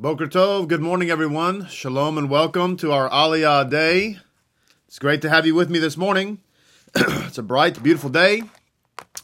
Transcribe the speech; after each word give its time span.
Boker 0.00 0.28
Tov, 0.28 0.66
good 0.66 0.80
morning, 0.80 1.10
everyone. 1.10 1.66
Shalom 1.66 2.16
and 2.16 2.30
welcome 2.30 2.74
to 2.78 2.90
our 2.90 3.10
Aliyah 3.10 3.68
day. 3.68 4.16
It's 4.88 4.98
great 4.98 5.20
to 5.20 5.28
have 5.28 5.44
you 5.44 5.54
with 5.54 5.68
me 5.68 5.78
this 5.78 5.98
morning. 5.98 6.38
it's 6.94 7.36
a 7.36 7.42
bright, 7.42 7.82
beautiful 7.82 8.08
day. 8.08 8.44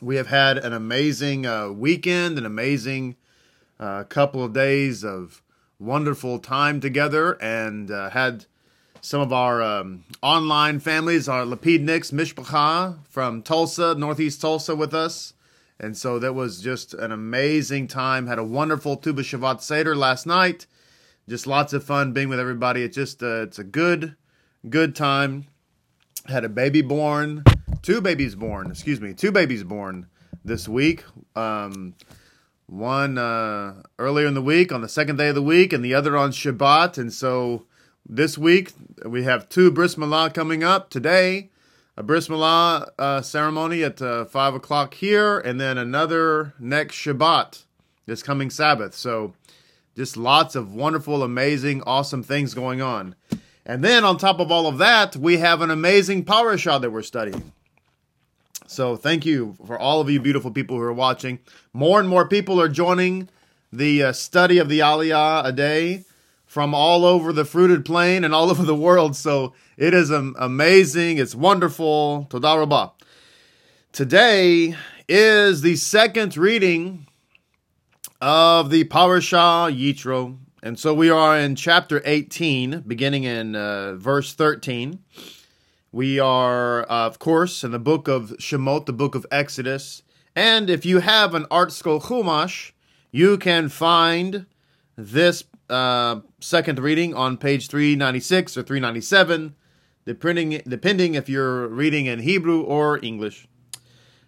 We 0.02 0.16
have 0.16 0.26
had 0.26 0.58
an 0.58 0.74
amazing 0.74 1.46
uh, 1.46 1.70
weekend, 1.70 2.36
an 2.36 2.44
amazing 2.44 3.16
uh, 3.80 4.04
couple 4.04 4.44
of 4.44 4.52
days 4.52 5.02
of 5.02 5.40
wonderful 5.78 6.40
time 6.40 6.82
together, 6.82 7.38
and 7.40 7.90
uh, 7.90 8.10
had 8.10 8.44
some 9.00 9.22
of 9.22 9.32
our 9.32 9.62
um, 9.62 10.04
online 10.20 10.78
families, 10.78 11.26
our 11.26 11.46
Lapidniks, 11.46 12.12
Mishpacha 12.12 12.98
from 13.08 13.40
Tulsa, 13.40 13.94
Northeast 13.94 14.42
Tulsa, 14.42 14.76
with 14.76 14.92
us. 14.92 15.32
And 15.78 15.96
so 15.96 16.18
that 16.18 16.34
was 16.34 16.60
just 16.60 16.94
an 16.94 17.12
amazing 17.12 17.88
time. 17.88 18.26
Had 18.26 18.38
a 18.38 18.44
wonderful 18.44 18.96
Tu 18.96 19.12
B'Shavat 19.12 19.60
Seder 19.60 19.94
last 19.94 20.26
night. 20.26 20.66
Just 21.28 21.46
lots 21.46 21.72
of 21.72 21.84
fun 21.84 22.12
being 22.12 22.28
with 22.28 22.40
everybody. 22.40 22.82
It's 22.82 22.94
just 22.94 23.22
uh, 23.22 23.42
it's 23.42 23.58
a 23.58 23.64
good 23.64 24.16
good 24.68 24.94
time. 24.96 25.46
Had 26.26 26.44
a 26.44 26.48
baby 26.48 26.82
born, 26.82 27.44
two 27.82 28.00
babies 28.00 28.34
born. 28.34 28.70
Excuse 28.70 29.00
me, 29.00 29.12
two 29.12 29.32
babies 29.32 29.64
born 29.64 30.06
this 30.44 30.68
week. 30.68 31.04
Um, 31.34 31.94
one 32.66 33.18
uh, 33.18 33.82
earlier 33.98 34.26
in 34.26 34.34
the 34.34 34.42
week 34.42 34.72
on 34.72 34.80
the 34.80 34.88
second 34.88 35.16
day 35.16 35.28
of 35.28 35.34
the 35.34 35.42
week, 35.42 35.72
and 35.72 35.84
the 35.84 35.94
other 35.94 36.16
on 36.16 36.30
Shabbat. 36.30 36.96
And 36.96 37.12
so 37.12 37.66
this 38.08 38.38
week 38.38 38.72
we 39.04 39.24
have 39.24 39.48
two 39.48 39.70
bris 39.70 39.96
milah 39.96 40.32
coming 40.32 40.64
up 40.64 40.90
today 40.90 41.50
a 41.96 42.02
bris 42.02 42.28
milah 42.28 42.90
uh, 42.98 43.22
ceremony 43.22 43.82
at 43.82 44.02
uh, 44.02 44.26
five 44.26 44.54
o'clock 44.54 44.94
here, 44.94 45.38
and 45.38 45.60
then 45.60 45.78
another 45.78 46.52
next 46.58 46.96
Shabbat, 46.96 47.62
this 48.04 48.22
coming 48.22 48.50
Sabbath. 48.50 48.94
So, 48.94 49.34
just 49.96 50.16
lots 50.16 50.54
of 50.54 50.74
wonderful, 50.74 51.22
amazing, 51.22 51.82
awesome 51.84 52.22
things 52.22 52.52
going 52.52 52.82
on. 52.82 53.14
And 53.64 53.82
then 53.82 54.04
on 54.04 54.18
top 54.18 54.40
of 54.40 54.52
all 54.52 54.66
of 54.66 54.76
that, 54.78 55.16
we 55.16 55.38
have 55.38 55.62
an 55.62 55.70
amazing 55.70 56.26
parashah 56.26 56.82
that 56.82 56.90
we're 56.90 57.00
studying. 57.00 57.52
So, 58.66 58.96
thank 58.96 59.24
you 59.24 59.56
for 59.66 59.78
all 59.78 60.02
of 60.02 60.10
you 60.10 60.20
beautiful 60.20 60.50
people 60.50 60.76
who 60.76 60.82
are 60.82 60.92
watching. 60.92 61.38
More 61.72 61.98
and 61.98 62.08
more 62.08 62.28
people 62.28 62.60
are 62.60 62.68
joining 62.68 63.30
the 63.72 64.02
uh, 64.02 64.12
study 64.12 64.58
of 64.58 64.68
the 64.68 64.80
Aliyah 64.80 65.46
a 65.46 65.52
day 65.52 66.04
from 66.46 66.74
all 66.74 67.04
over 67.04 67.32
the 67.32 67.44
fruited 67.44 67.84
plain 67.84 68.24
and 68.24 68.34
all 68.34 68.50
over 68.50 68.62
the 68.62 68.74
world. 68.74 69.16
So 69.16 69.52
it 69.76 69.92
is 69.92 70.10
amazing. 70.10 71.18
It's 71.18 71.34
wonderful. 71.34 72.26
Todah 72.30 72.58
Rabbah. 72.58 72.90
Today 73.92 74.74
is 75.08 75.62
the 75.62 75.76
second 75.76 76.36
reading 76.36 77.06
of 78.20 78.70
the 78.70 78.84
Parashah 78.84 79.76
Yitro. 79.76 80.38
And 80.62 80.78
so 80.78 80.94
we 80.94 81.10
are 81.10 81.38
in 81.38 81.54
chapter 81.54 82.02
18, 82.04 82.80
beginning 82.86 83.24
in 83.24 83.54
uh, 83.54 83.94
verse 83.94 84.34
13. 84.34 84.98
We 85.92 86.18
are, 86.18 86.82
uh, 86.90 87.06
of 87.06 87.18
course, 87.18 87.62
in 87.62 87.70
the 87.70 87.78
book 87.78 88.08
of 88.08 88.30
Shemot, 88.38 88.86
the 88.86 88.92
book 88.92 89.14
of 89.14 89.24
Exodus. 89.30 90.02
And 90.34 90.68
if 90.68 90.84
you 90.84 90.98
have 90.98 91.34
an 91.34 91.44
ArtScroll 91.44 92.02
Chumash, 92.02 92.72
you 93.12 93.38
can 93.38 93.68
find 93.68 94.46
this 94.96 95.44
uh, 95.68 96.20
second 96.40 96.78
reading 96.78 97.14
on 97.14 97.36
page 97.36 97.68
396 97.68 98.56
or 98.56 98.62
397, 98.62 99.54
depending, 100.04 100.62
depending 100.66 101.14
if 101.14 101.28
you're 101.28 101.68
reading 101.68 102.06
in 102.06 102.20
Hebrew 102.20 102.62
or 102.62 103.02
English. 103.04 103.48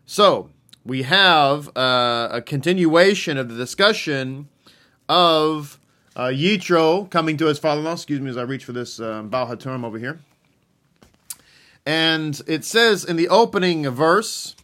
So, 0.06 0.50
we 0.84 1.02
have 1.02 1.68
uh, 1.76 2.28
a 2.32 2.40
continuation 2.40 3.36
of 3.36 3.48
the 3.48 3.56
discussion 3.56 4.48
of 5.08 5.78
uh, 6.16 6.28
Yitro 6.28 7.08
coming 7.10 7.36
to 7.36 7.46
his 7.46 7.58
father 7.58 7.80
in 7.80 7.84
law. 7.84 7.92
Excuse 7.92 8.20
me 8.20 8.30
as 8.30 8.36
I 8.36 8.42
reach 8.42 8.64
for 8.64 8.72
this 8.72 8.98
um, 8.98 9.28
Baal 9.28 9.50
over 9.84 9.98
here. 9.98 10.18
And 11.86 12.40
it 12.46 12.64
says 12.64 13.04
in 13.04 13.16
the 13.16 13.28
opening 13.28 13.88
verse, 13.90 14.56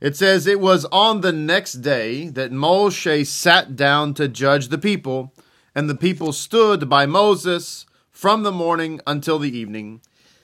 it 0.00 0.16
says, 0.16 0.46
It 0.46 0.60
was 0.60 0.84
on 0.86 1.20
the 1.20 1.32
next 1.32 1.74
day 1.74 2.28
that 2.28 2.52
Moshe 2.52 3.26
sat 3.26 3.76
down 3.76 4.14
to 4.14 4.28
judge 4.28 4.68
the 4.68 4.78
people 4.78 5.32
and 5.76 5.90
the 5.90 5.94
people 5.94 6.32
stood 6.32 6.88
by 6.88 7.04
Moses 7.04 7.84
from 8.10 8.42
the 8.42 8.50
morning 8.50 8.98
until 9.06 9.38
the 9.38 9.54
evening. 9.56 10.00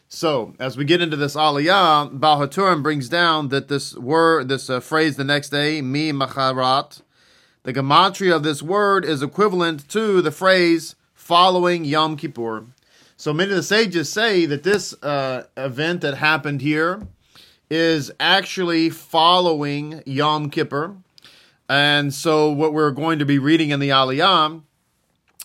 So, 0.07 0.55
as 0.61 0.77
we 0.77 0.85
get 0.85 1.01
into 1.01 1.17
this 1.17 1.35
aliyah, 1.35 2.21
Baal 2.21 2.47
HaTurim 2.47 2.83
brings 2.83 3.09
down 3.09 3.49
that 3.49 3.69
this 3.69 3.97
word, 3.97 4.51
this 4.51 4.69
uh, 4.69 4.81
phrase 4.81 5.17
the 5.17 5.25
next 5.25 5.49
day, 5.49 5.81
mi 5.81 6.13
macharat, 6.13 7.01
the 7.63 7.73
gematria 7.73 8.37
of 8.37 8.43
this 8.43 8.63
word 8.63 9.07
is 9.07 9.23
equivalent 9.23 9.89
to 9.89 10.21
the 10.21 10.31
phrase 10.31 10.97
following 11.15 11.87
Yom 11.87 12.19
Kippur. 12.19 12.67
So 13.17 13.33
many 13.33 13.53
of 13.53 13.57
the 13.57 13.63
sages 13.63 14.13
say 14.13 14.45
that 14.45 14.65
this 14.65 14.93
uh, 15.03 15.45
event 15.57 16.03
that 16.03 16.19
happened 16.19 16.61
here 16.61 17.07
is 17.71 18.13
actually 18.21 18.91
following 18.91 20.03
Yom 20.05 20.51
Kippur. 20.51 20.97
And 21.71 22.13
so 22.13 22.53
what 22.53 22.75
we're 22.75 22.91
going 22.91 23.19
to 23.19 23.25
be 23.25 23.39
reading 23.39 23.71
in 23.71 23.81
the 23.81 23.89
Aliyah 23.89 24.61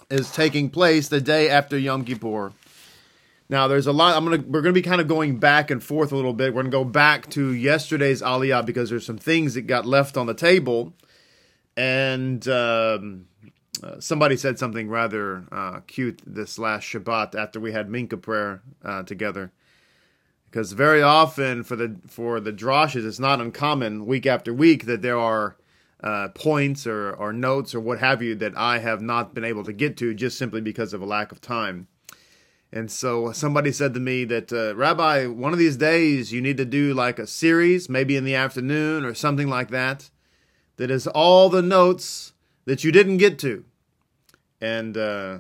is 0.10 0.32
taking 0.32 0.70
place 0.70 1.08
the 1.10 1.22
day 1.22 1.50
after 1.50 1.78
Yom 1.78 2.06
Kippur. 2.06 2.54
Now, 3.50 3.68
there's 3.68 3.88
a 3.88 3.94
lot. 3.94 4.16
I'm 4.16 4.26
gonna 4.26 4.44
we're 4.46 4.62
gonna 4.62 4.74
be 4.74 4.82
kind 4.82 5.00
of 5.00 5.08
going 5.08 5.40
back 5.40 5.72
and 5.72 5.82
forth 5.82 6.12
a 6.12 6.16
little 6.16 6.34
bit. 6.34 6.54
We're 6.54 6.64
gonna 6.64 6.72
go 6.72 6.84
back 6.84 7.30
to 7.32 7.54
yesterday's 7.54 8.22
Aliyah 8.22 8.66
because 8.66 8.90
there's 8.90 9.06
some 9.06 9.18
things 9.18 9.54
that 9.54 9.64
got 9.64 9.86
left 9.86 10.18
on 10.18 10.28
the 10.28 10.34
table, 10.34 10.94
and 11.78 12.46
um, 12.50 13.28
uh, 13.82 14.00
somebody 14.00 14.36
said 14.36 14.60
something 14.60 14.90
rather 14.90 15.46
uh, 15.52 15.80
cute 15.88 16.22
this 16.26 16.60
last 16.60 16.84
Shabbat 16.84 17.36
after 17.36 17.60
we 17.60 17.72
had 17.72 17.88
Mincha 17.88 18.22
prayer 18.22 18.62
uh, 18.84 19.04
together. 19.04 19.52
Because 20.50 20.74
very 20.74 21.02
often 21.02 21.64
for 21.64 21.78
the 21.78 21.96
for 22.06 22.42
the 22.42 22.52
droshes, 22.52 23.06
it's 23.06 23.20
not 23.20 23.40
uncommon 23.40 24.06
week 24.06 24.26
after 24.26 24.54
week 24.54 24.86
that 24.88 25.02
there 25.02 25.18
are 25.18 25.56
uh, 26.04 26.30
points 26.30 26.86
or, 26.86 27.12
or 27.12 27.34
notes 27.34 27.74
or 27.74 27.80
what 27.80 28.00
have 28.00 28.22
you 28.22 28.36
that 28.36 28.58
I 28.58 28.80
have 28.80 29.02
not 29.02 29.34
been 29.34 29.44
able 29.44 29.64
to 29.64 29.74
get 29.74 29.98
to 29.98 30.14
just 30.14 30.38
simply 30.38 30.62
because 30.62 30.94
of 30.94 31.02
a 31.02 31.06
lack 31.06 31.32
of 31.32 31.42
time. 31.42 31.88
And 32.72 32.92
so 32.92 33.32
somebody 33.32 33.72
said 33.72 33.94
to 33.94 34.00
me 34.00 34.26
that, 34.26 34.52
uh, 34.52 34.76
Rabbi, 34.76 35.26
one 35.26 35.54
of 35.54 35.60
these 35.60 35.78
days 35.78 36.34
you 36.34 36.42
need 36.42 36.58
to 36.58 36.66
do 36.66 36.94
like 36.94 37.18
a 37.18 37.26
series, 37.26 37.90
maybe 37.90 38.16
in 38.16 38.26
the 38.26 38.36
afternoon 38.36 39.06
or 39.06 39.14
something 39.14 39.48
like 39.48 39.70
that, 39.70 40.10
that 40.76 40.92
is 40.92 41.08
all 41.08 41.50
the 41.50 41.62
notes 41.62 42.34
that 42.66 42.84
you 42.84 42.92
didn't 42.92 43.18
get 43.18 43.40
to. 43.40 43.64
And, 44.60 44.98
uh, 44.98 45.40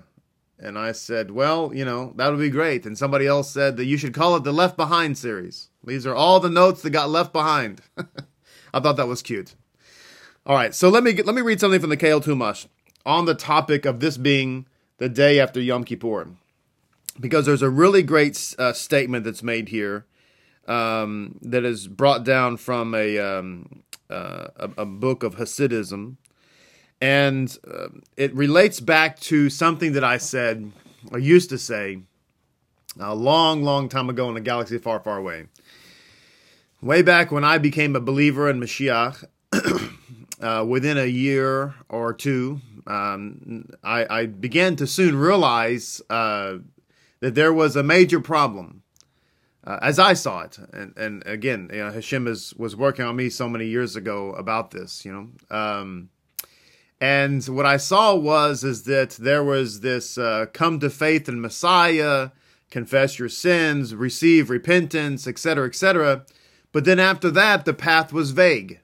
and 0.58 0.80
I 0.80 0.94
said, 0.94 1.32
well, 1.32 1.72
you 1.74 1.86
know, 1.86 2.14
that 2.16 2.30
would 2.30 2.40
be 2.40 2.50
great. 2.50 2.86
And 2.86 2.98
somebody 2.98 3.28
else 3.28 3.52
said 3.52 3.78
that 3.78 3.86
you 3.86 3.98
should 3.98 4.14
call 4.14 4.36
it 4.36 4.44
the 4.44 4.54
Left 4.54 4.78
Behind 4.78 5.18
series. 5.18 5.70
These 5.84 6.08
are 6.08 6.16
all 6.16 6.40
the 6.40 6.50
notes 6.50 6.82
that 6.82 6.90
got 6.90 7.10
left 7.10 7.32
behind. 7.32 7.82
I 8.74 8.80
thought 8.80 8.98
that 8.98 9.08
was 9.08 9.22
cute. 9.22 9.56
All 10.48 10.56
right, 10.56 10.74
so 10.74 10.88
let 10.88 11.04
me 11.04 11.12
let 11.22 11.36
me 11.36 11.42
read 11.42 11.60
something 11.60 11.82
from 11.82 11.90
the 11.90 11.98
Kale 11.98 12.22
Tumash 12.22 12.68
on 13.06 13.26
the 13.26 13.36
topic 13.36 13.86
of 13.86 14.00
this 14.00 14.16
being 14.16 14.66
the 14.98 15.10
day 15.10 15.42
after 15.42 15.60
Yom 15.60 15.84
Kippur, 15.84 16.30
because 17.20 17.46
there's 17.46 17.62
a 17.62 17.70
really 17.70 18.02
great 18.02 18.56
uh, 18.58 18.72
statement 18.72 19.26
that's 19.26 19.44
made 19.44 19.68
here 19.68 20.06
um, 20.66 21.38
that 21.42 21.66
is 21.66 21.90
brought 21.90 22.24
down 22.24 22.56
from 22.56 22.96
a, 22.96 23.20
um, 23.20 23.84
uh, 24.10 24.48
a, 24.56 24.70
a 24.78 24.86
book 24.86 25.22
of 25.22 25.36
Hasidism, 25.36 26.16
and 27.02 27.58
uh, 27.70 27.90
it 28.16 28.34
relates 28.34 28.80
back 28.80 29.20
to 29.20 29.50
something 29.50 29.92
that 29.92 30.06
I 30.06 30.16
said 30.16 30.72
or 31.12 31.20
used 31.20 31.50
to 31.50 31.58
say 31.58 32.04
a 32.98 33.14
long, 33.14 33.64
long 33.64 33.90
time 33.90 34.10
ago 34.10 34.30
in 34.30 34.38
a 34.38 34.42
galaxy 34.42 34.78
far, 34.78 35.02
far 35.02 35.18
away. 35.18 35.48
Way 36.82 37.02
back 37.02 37.34
when 37.34 37.44
I 37.44 37.58
became 37.58 37.98
a 37.98 38.00
believer 38.00 38.50
in 38.50 38.62
Mashiach. 38.62 39.26
uh, 40.42 40.66
within 40.68 40.98
a 40.98 41.06
year 41.06 41.74
or 41.90 42.14
two, 42.14 42.62
um, 42.86 43.68
I, 43.84 44.22
I, 44.22 44.26
began 44.28 44.76
to 44.78 44.88
soon 44.88 45.18
realize 45.18 46.02
uh, 46.10 46.58
that 47.20 47.36
there 47.36 47.52
was 47.52 47.76
a 47.76 47.84
major 47.84 48.20
problem. 48.20 48.84
Uh, 49.64 49.80
as 49.82 50.00
I 50.00 50.14
saw 50.14 50.44
it, 50.44 50.58
and, 50.72 50.96
and 50.96 51.24
again, 51.26 51.70
you 51.74 51.80
know, 51.80 51.92
Hashem 51.92 52.28
is, 52.28 52.54
was 52.56 52.76
working 52.76 53.04
on 53.04 53.18
me 53.18 53.30
so 53.30 53.50
many 53.50 53.66
years 53.66 53.98
ago 53.98 54.32
about 54.32 54.72
this, 54.72 55.04
you 55.04 55.12
know. 55.12 55.56
Um, 55.56 56.10
and 57.02 57.44
what 57.46 57.66
I 57.66 57.76
saw 57.76 58.16
was 58.16 58.64
is 58.64 58.84
that 58.84 59.12
there 59.12 59.44
was 59.44 59.82
this 59.82 60.18
uh, 60.18 60.46
come 60.54 60.80
to 60.80 60.90
faith 60.90 61.28
in 61.28 61.42
Messiah, 61.42 62.30
confess 62.72 63.20
your 63.20 63.30
sins, 63.30 63.94
receive 63.94 64.50
repentance, 64.50 65.28
etc., 65.28 65.68
etc. 65.68 66.26
But 66.72 66.86
then 66.86 67.00
after 67.00 67.30
that, 67.32 67.66
the 67.66 67.74
path 67.74 68.14
was 68.14 68.32
vague 68.32 68.80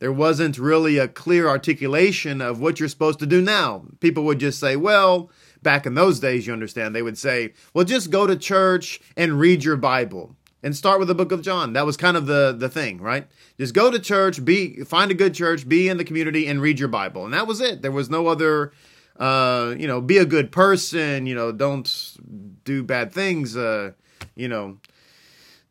there 0.00 0.12
wasn't 0.12 0.58
really 0.58 0.98
a 0.98 1.06
clear 1.06 1.48
articulation 1.48 2.40
of 2.40 2.60
what 2.60 2.80
you're 2.80 2.88
supposed 2.88 3.20
to 3.20 3.26
do 3.26 3.40
now. 3.40 3.84
People 4.00 4.24
would 4.24 4.40
just 4.40 4.58
say, 4.58 4.74
well, 4.74 5.30
back 5.62 5.86
in 5.86 5.94
those 5.94 6.18
days, 6.18 6.46
you 6.46 6.52
understand, 6.52 6.94
they 6.94 7.02
would 7.02 7.18
say, 7.18 7.52
well, 7.72 7.84
just 7.84 8.10
go 8.10 8.26
to 8.26 8.36
church 8.36 9.00
and 9.16 9.38
read 9.38 9.62
your 9.62 9.76
Bible 9.76 10.34
and 10.62 10.74
start 10.74 10.98
with 10.98 11.08
the 11.08 11.14
book 11.14 11.32
of 11.32 11.42
John. 11.42 11.74
That 11.74 11.86
was 11.86 11.96
kind 11.96 12.16
of 12.16 12.26
the, 12.26 12.54
the 12.58 12.68
thing, 12.68 13.00
right? 13.00 13.28
Just 13.58 13.74
go 13.74 13.90
to 13.90 13.98
church, 13.98 14.44
be 14.44 14.82
find 14.84 15.10
a 15.10 15.14
good 15.14 15.34
church, 15.34 15.68
be 15.68 15.88
in 15.88 15.96
the 15.96 16.04
community, 16.04 16.46
and 16.46 16.60
read 16.60 16.78
your 16.78 16.88
Bible. 16.88 17.24
And 17.24 17.32
that 17.32 17.46
was 17.46 17.60
it. 17.60 17.82
There 17.82 17.92
was 17.92 18.10
no 18.10 18.26
other 18.26 18.72
uh, 19.20 19.74
you 19.78 19.86
know, 19.86 20.00
be 20.00 20.16
a 20.16 20.24
good 20.24 20.50
person, 20.50 21.26
you 21.26 21.34
know, 21.34 21.52
don't 21.52 22.16
do 22.64 22.82
bad 22.82 23.12
things, 23.12 23.54
uh, 23.54 23.92
you 24.34 24.48
know, 24.48 24.78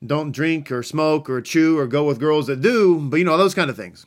don't 0.05 0.31
drink 0.31 0.71
or 0.71 0.83
smoke 0.83 1.29
or 1.29 1.41
chew 1.41 1.77
or 1.77 1.87
go 1.87 2.05
with 2.05 2.19
girls 2.19 2.45
that 2.45 2.61
do, 2.61 2.99
but 2.99 3.17
you 3.17 3.25
know, 3.25 3.37
those 3.37 3.55
kind 3.55 3.69
of 3.71 3.75
things. 3.75 4.05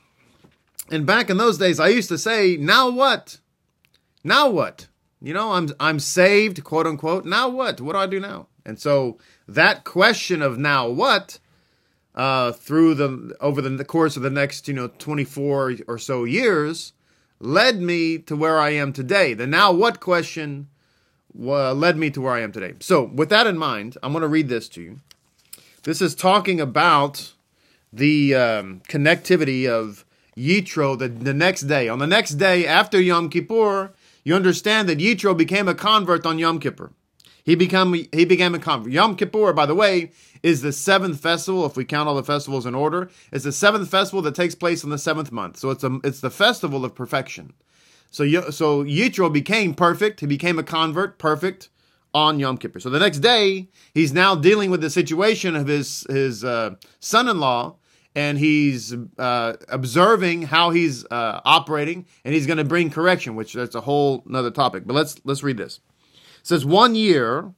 And 0.90 1.06
back 1.06 1.30
in 1.30 1.36
those 1.36 1.58
days, 1.58 1.80
I 1.80 1.88
used 1.88 2.08
to 2.08 2.18
say, 2.18 2.56
now 2.56 2.90
what? 2.90 3.38
Now 4.24 4.50
what? 4.50 4.88
You 5.20 5.32
know, 5.32 5.52
I'm 5.52 5.68
I'm 5.78 6.00
saved, 6.00 6.64
quote 6.64 6.86
unquote. 6.86 7.24
Now 7.24 7.48
what? 7.48 7.80
What 7.80 7.92
do 7.92 7.98
I 7.98 8.06
do 8.06 8.18
now? 8.18 8.48
And 8.64 8.78
so 8.78 9.18
that 9.46 9.84
question 9.84 10.42
of 10.42 10.58
now 10.58 10.88
what 10.88 11.38
uh, 12.14 12.52
through 12.52 12.94
the 12.94 13.36
over 13.40 13.62
the 13.62 13.84
course 13.84 14.16
of 14.16 14.22
the 14.22 14.30
next 14.30 14.68
you 14.68 14.74
know 14.74 14.88
24 14.88 15.76
or 15.86 15.98
so 15.98 16.24
years 16.24 16.92
led 17.38 17.80
me 17.80 18.18
to 18.18 18.36
where 18.36 18.58
I 18.58 18.70
am 18.70 18.92
today. 18.92 19.34
The 19.34 19.46
now 19.46 19.72
what 19.72 20.00
question 20.00 20.68
uh, 21.38 21.72
led 21.72 21.96
me 21.96 22.10
to 22.10 22.20
where 22.20 22.34
I 22.34 22.40
am 22.40 22.52
today. 22.52 22.74
So 22.80 23.04
with 23.04 23.30
that 23.30 23.46
in 23.46 23.58
mind, 23.58 23.96
I'm 24.02 24.12
going 24.12 24.22
to 24.22 24.28
read 24.28 24.48
this 24.48 24.68
to 24.70 24.82
you. 24.82 25.00
This 25.82 26.00
is 26.00 26.14
talking 26.14 26.60
about 26.60 27.32
the 27.92 28.34
um, 28.34 28.82
connectivity 28.88 29.68
of 29.68 30.04
Yitro 30.36 30.98
the, 30.98 31.08
the 31.08 31.34
next 31.34 31.62
day. 31.62 31.88
On 31.88 31.98
the 31.98 32.06
next 32.06 32.32
day 32.32 32.66
after 32.66 33.00
Yom 33.00 33.28
Kippur, 33.28 33.92
you 34.24 34.34
understand 34.34 34.88
that 34.88 34.98
Yitro 34.98 35.36
became 35.36 35.68
a 35.68 35.74
convert 35.74 36.24
on 36.24 36.38
Yom 36.38 36.58
Kippur. 36.58 36.92
He 37.44 37.54
became 37.54 37.92
he 38.12 38.24
became 38.24 38.54
a 38.54 38.58
convert. 38.58 38.92
Yom 38.92 39.16
Kippur, 39.16 39.52
by 39.52 39.66
the 39.66 39.74
way, 39.74 40.12
is 40.42 40.62
the 40.62 40.72
seventh 40.72 41.20
festival. 41.20 41.66
If 41.66 41.76
we 41.76 41.84
count 41.84 42.08
all 42.08 42.14
the 42.14 42.22
festivals 42.22 42.66
in 42.66 42.74
order, 42.74 43.10
it's 43.32 43.44
the 43.44 43.52
seventh 43.52 43.90
festival 43.90 44.22
that 44.22 44.34
takes 44.34 44.54
place 44.54 44.84
in 44.84 44.90
the 44.90 44.98
seventh 44.98 45.32
month. 45.32 45.56
So 45.56 45.70
it's 45.70 45.82
a 45.82 45.98
it's 46.04 46.20
the 46.20 46.30
festival 46.30 46.84
of 46.84 46.94
perfection. 46.94 47.52
So 48.10 48.24
so 48.50 48.84
Yitro 48.84 49.32
became 49.32 49.74
perfect. 49.74 50.20
He 50.20 50.26
became 50.26 50.58
a 50.58 50.62
convert, 50.62 51.18
perfect 51.18 51.68
on 52.14 52.38
Yom 52.38 52.58
Kippur. 52.58 52.78
So 52.78 52.90
the 52.90 53.00
next 53.00 53.18
day, 53.18 53.68
he's 53.92 54.12
now 54.12 54.34
dealing 54.36 54.70
with 54.70 54.80
the 54.80 54.90
situation 54.90 55.56
of 55.56 55.66
his 55.66 56.06
his 56.08 56.44
uh, 56.44 56.76
son-in-law 57.00 57.76
and 58.14 58.38
he's 58.38 58.94
uh, 59.18 59.54
observing 59.68 60.42
how 60.42 60.70
he's 60.70 61.04
uh, 61.06 61.40
operating, 61.44 62.06
and 62.24 62.34
he's 62.34 62.46
going 62.46 62.58
to 62.58 62.64
bring 62.64 62.90
correction, 62.90 63.34
which 63.34 63.54
that's 63.54 63.74
a 63.74 63.80
whole 63.80 64.22
another 64.26 64.50
topic. 64.50 64.86
But 64.86 64.94
let's 64.94 65.20
let's 65.24 65.42
read 65.42 65.56
this. 65.56 65.80
It 66.40 66.46
says 66.46 66.64
one 66.64 66.94
year, 66.94 67.52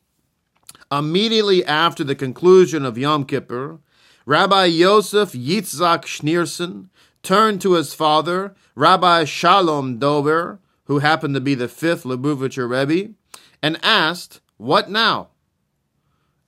immediately 0.93 1.65
after 1.65 2.05
the 2.05 2.15
conclusion 2.15 2.85
of 2.85 2.99
Yom 2.99 3.25
Kippur, 3.25 3.81
Rabbi 4.27 4.67
Yosef 4.67 5.33
Yitzhak 5.33 6.05
Schneerson 6.05 6.89
turned 7.23 7.61
to 7.63 7.73
his 7.73 7.95
father, 7.95 8.55
Rabbi 8.75 9.25
Shalom 9.25 9.99
Dovber, 9.99 10.59
who 10.85 10.99
happened 10.99 11.35
to 11.35 11.41
be 11.41 11.55
the 11.55 11.69
fifth 11.69 12.05
Lubavitcher 12.05 12.69
Rebbe, 12.69 13.15
and 13.63 13.79
asked, 13.83 14.41
"What 14.57 14.91
now?" 14.91 15.31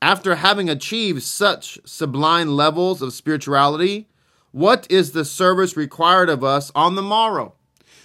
After 0.02 0.36
having 0.36 0.68
achieved 0.68 1.22
such 1.22 1.78
sublime 1.84 2.48
levels 2.48 3.00
of 3.00 3.12
spirituality, 3.12 4.08
what 4.52 4.86
is 4.90 5.12
the 5.12 5.24
service 5.24 5.76
required 5.76 6.28
of 6.28 6.44
us 6.44 6.70
on 6.74 6.94
the 6.94 7.02
morrow? 7.02 7.54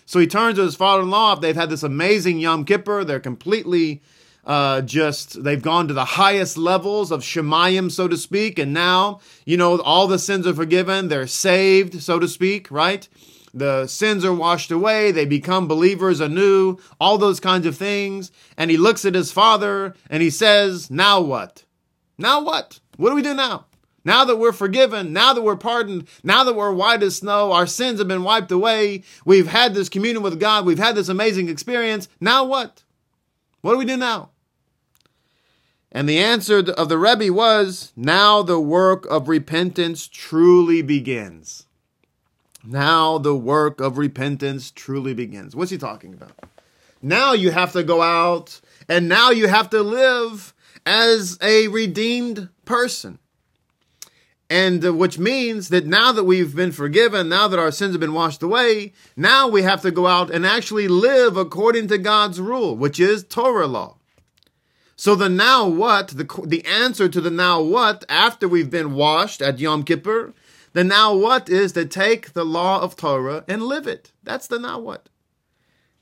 So 0.05 0.19
he 0.19 0.27
turns 0.27 0.55
to 0.55 0.63
his 0.63 0.75
father 0.75 1.03
in 1.03 1.09
law. 1.09 1.35
They've 1.35 1.55
had 1.55 1.69
this 1.69 1.83
amazing 1.83 2.39
Yom 2.39 2.65
Kippur. 2.65 3.03
They're 3.03 3.19
completely 3.19 4.01
uh, 4.45 4.81
just, 4.81 5.43
they've 5.43 5.61
gone 5.61 5.87
to 5.87 5.93
the 5.93 6.05
highest 6.05 6.57
levels 6.57 7.11
of 7.11 7.21
Shemayim, 7.21 7.91
so 7.91 8.07
to 8.07 8.17
speak. 8.17 8.57
And 8.57 8.73
now, 8.73 9.19
you 9.45 9.57
know, 9.57 9.79
all 9.81 10.07
the 10.07 10.19
sins 10.19 10.47
are 10.47 10.53
forgiven. 10.53 11.07
They're 11.07 11.27
saved, 11.27 12.01
so 12.01 12.19
to 12.19 12.27
speak, 12.27 12.71
right? 12.71 13.07
The 13.53 13.87
sins 13.87 14.23
are 14.25 14.33
washed 14.33 14.71
away. 14.71 15.11
They 15.11 15.25
become 15.25 15.67
believers 15.67 16.19
anew, 16.19 16.77
all 16.99 17.17
those 17.17 17.39
kinds 17.39 17.65
of 17.65 17.77
things. 17.77 18.31
And 18.57 18.71
he 18.71 18.77
looks 18.77 19.05
at 19.05 19.15
his 19.15 19.31
father 19.31 19.93
and 20.09 20.23
he 20.23 20.29
says, 20.29 20.89
Now 20.89 21.21
what? 21.21 21.63
Now 22.17 22.41
what? 22.41 22.79
What 22.97 23.09
do 23.09 23.15
we 23.15 23.21
do 23.21 23.33
now? 23.33 23.65
Now 24.03 24.25
that 24.25 24.37
we're 24.37 24.51
forgiven, 24.51 25.13
now 25.13 25.33
that 25.33 25.43
we're 25.43 25.55
pardoned, 25.55 26.07
now 26.23 26.43
that 26.43 26.55
we're 26.55 26.73
white 26.73 27.03
as 27.03 27.17
snow, 27.17 27.51
our 27.51 27.67
sins 27.67 27.99
have 27.99 28.07
been 28.07 28.23
wiped 28.23 28.51
away, 28.51 29.03
we've 29.25 29.47
had 29.47 29.73
this 29.73 29.89
communion 29.89 30.23
with 30.23 30.39
God, 30.39 30.65
we've 30.65 30.79
had 30.79 30.95
this 30.95 31.09
amazing 31.09 31.49
experience. 31.49 32.07
Now 32.19 32.43
what? 32.43 32.83
What 33.61 33.73
do 33.73 33.77
we 33.77 33.85
do 33.85 33.97
now? 33.97 34.31
And 35.91 36.07
the 36.09 36.19
answer 36.19 36.59
of 36.59 36.89
the 36.89 36.97
Rebbe 36.97 37.31
was, 37.31 37.91
now 37.95 38.41
the 38.41 38.59
work 38.59 39.05
of 39.07 39.27
repentance 39.27 40.07
truly 40.07 40.81
begins. 40.81 41.67
Now 42.63 43.17
the 43.17 43.35
work 43.35 43.81
of 43.81 43.97
repentance 43.97 44.71
truly 44.71 45.13
begins. 45.13 45.55
What's 45.55 45.71
he 45.71 45.77
talking 45.77 46.13
about? 46.13 46.31
Now 47.01 47.33
you 47.33 47.51
have 47.51 47.73
to 47.73 47.83
go 47.83 48.01
out 48.01 48.61
and 48.87 49.09
now 49.09 49.31
you 49.31 49.47
have 49.47 49.69
to 49.71 49.81
live 49.81 50.53
as 50.85 51.37
a 51.41 51.67
redeemed 51.67 52.49
person. 52.65 53.19
And 54.49 54.85
uh, 54.85 54.93
which 54.93 55.17
means 55.17 55.69
that 55.69 55.85
now 55.85 56.11
that 56.11 56.25
we've 56.25 56.53
been 56.53 56.73
forgiven, 56.73 57.29
now 57.29 57.47
that 57.47 57.59
our 57.59 57.71
sins 57.71 57.93
have 57.93 58.01
been 58.01 58.13
washed 58.13 58.43
away, 58.43 58.91
now 59.15 59.47
we 59.47 59.61
have 59.61 59.81
to 59.83 59.91
go 59.91 60.07
out 60.07 60.29
and 60.29 60.45
actually 60.45 60.89
live 60.89 61.37
according 61.37 61.87
to 61.87 61.97
God's 61.97 62.41
rule, 62.41 62.75
which 62.75 62.99
is 62.99 63.23
Torah 63.23 63.67
law. 63.67 63.95
So 64.97 65.15
the 65.15 65.29
now 65.29 65.67
what, 65.67 66.09
the, 66.09 66.27
the 66.45 66.65
answer 66.65 67.07
to 67.07 67.21
the 67.21 67.31
now 67.31 67.61
what 67.61 68.03
after 68.09 68.47
we've 68.47 68.69
been 68.69 68.93
washed 68.93 69.41
at 69.41 69.57
Yom 69.57 69.83
Kippur, 69.83 70.33
the 70.73 70.83
now 70.83 71.15
what 71.15 71.49
is 71.49 71.71
to 71.71 71.85
take 71.85 72.33
the 72.33 72.45
law 72.45 72.81
of 72.81 72.95
Torah 72.95 73.43
and 73.47 73.63
live 73.63 73.87
it. 73.87 74.11
That's 74.21 74.47
the 74.47 74.59
now 74.59 74.79
what. 74.79 75.09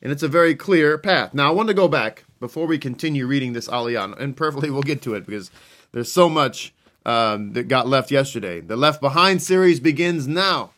And 0.01 0.11
it's 0.11 0.23
a 0.23 0.27
very 0.27 0.55
clear 0.55 0.97
path. 0.97 1.33
Now 1.33 1.49
I 1.49 1.53
want 1.53 1.69
to 1.69 1.73
go 1.73 1.87
back 1.87 2.25
before 2.39 2.65
we 2.65 2.77
continue 2.77 3.27
reading 3.27 3.53
this 3.53 3.67
Aliyah, 3.67 4.19
and 4.19 4.35
perfectly 4.35 4.69
we'll 4.69 4.81
get 4.81 5.01
to 5.03 5.15
it 5.15 5.25
because 5.25 5.51
there's 5.91 6.11
so 6.11 6.29
much 6.29 6.73
um, 7.05 7.53
that 7.53 7.67
got 7.67 7.87
left 7.87 8.11
yesterday. 8.11 8.61
The 8.61 8.77
Left 8.77 9.01
Behind 9.01 9.41
series 9.41 9.79
begins 9.79 10.27
now. 10.27 10.71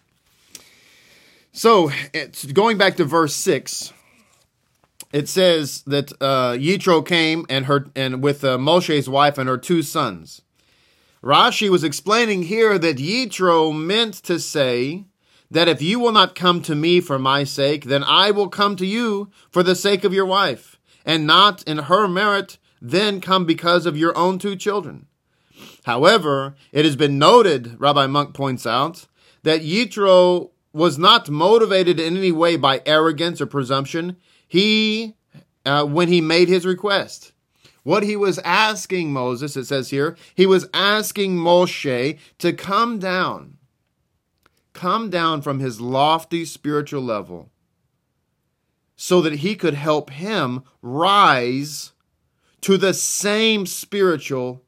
So, 1.52 1.92
it's 2.14 2.46
going 2.46 2.78
back 2.78 2.96
to 2.96 3.04
verse 3.04 3.36
six. 3.36 3.92
It 5.12 5.28
says 5.28 5.84
that 5.84 6.14
uh, 6.22 6.54
Yitro 6.54 7.06
came 7.06 7.46
and 7.50 7.66
her 7.66 7.88
and 7.96 8.24
with 8.24 8.44
uh, 8.46 8.58
Moshe's 8.58 9.10
wife 9.10 9.38
and 9.38 9.50
her 9.50 9.58
two 9.58 9.82
sons. 9.82 10.42
Rashi 11.22 11.70
was 11.70 11.84
explaining 11.84 12.44
here 12.44 12.80
that 12.80 12.98
Yitro 12.98 13.76
meant 13.78 14.14
to 14.24 14.40
say 14.40 15.06
that 15.52 15.68
if 15.68 15.82
you 15.82 16.00
will 16.00 16.14
not 16.14 16.34
come 16.34 16.62
to 16.62 16.74
me 16.74 17.02
for 17.02 17.20
my 17.20 17.44
sake, 17.44 17.86
then 17.86 18.04
I 18.06 18.32
will 18.32 18.48
come 18.48 18.78
to 18.78 18.86
you 18.86 19.30
for 19.50 19.62
the 19.62 19.76
sake 19.76 20.06
of 20.06 20.14
your 20.14 20.26
wife 20.26 20.80
and 21.06 21.26
not 21.28 21.64
in 21.64 21.78
her 21.78 22.08
merit 22.08 22.58
then 22.82 23.22
come 23.22 23.46
because 23.46 23.86
of 23.86 23.96
your 23.96 24.18
own 24.18 24.40
two 24.40 24.56
children. 24.56 25.06
However, 25.84 26.56
it 26.72 26.84
has 26.84 26.96
been 26.96 27.20
noted, 27.20 27.80
Rabbi 27.80 28.08
Munk 28.08 28.34
points 28.34 28.66
out, 28.66 29.06
that 29.44 29.62
Yitro 29.62 30.50
was 30.74 30.98
not 30.98 31.30
motivated 31.30 32.00
in 32.00 32.18
any 32.18 32.32
way 32.32 32.56
by 32.56 32.82
arrogance 32.86 33.40
or 33.42 33.46
presumption. 33.46 34.18
He, 34.48 35.16
uh, 35.66 35.86
when 35.86 36.08
he 36.08 36.22
made 36.22 36.50
his 36.50 36.66
request, 36.66 37.34
what 37.84 38.04
he 38.04 38.16
was 38.16 38.40
asking 38.40 39.12
Moses, 39.12 39.58
it 39.58 39.66
says 39.66 39.90
here, 39.90 40.16
he 40.34 40.46
was 40.46 40.68
asking 40.74 41.38
Moshe 41.38 42.18
to 42.40 42.54
come 42.54 43.00
down, 43.00 43.58
come 44.74 45.10
down 45.10 45.42
from 45.42 45.60
his 45.60 45.82
lofty 45.82 46.46
spiritual 46.46 47.02
level 47.02 47.51
so 49.04 49.20
that 49.20 49.38
he 49.38 49.56
could 49.56 49.74
help 49.74 50.12
him 50.12 50.62
rise 50.84 51.92
to 52.62 52.78
the 52.78 52.94
same 52.94 53.66
spiritual 53.66 54.62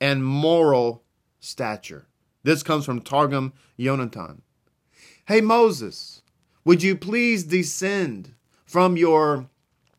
and 0.00 0.24
moral 0.24 1.02
stature. 1.40 2.06
This 2.42 2.62
comes 2.62 2.86
from 2.86 3.02
Targum 3.02 3.52
Yonatan. 3.78 4.40
Hey 5.26 5.42
Moses, 5.42 6.22
would 6.64 6.82
you 6.82 6.96
please 6.96 7.44
descend 7.44 8.32
from 8.64 8.96
your 8.96 9.50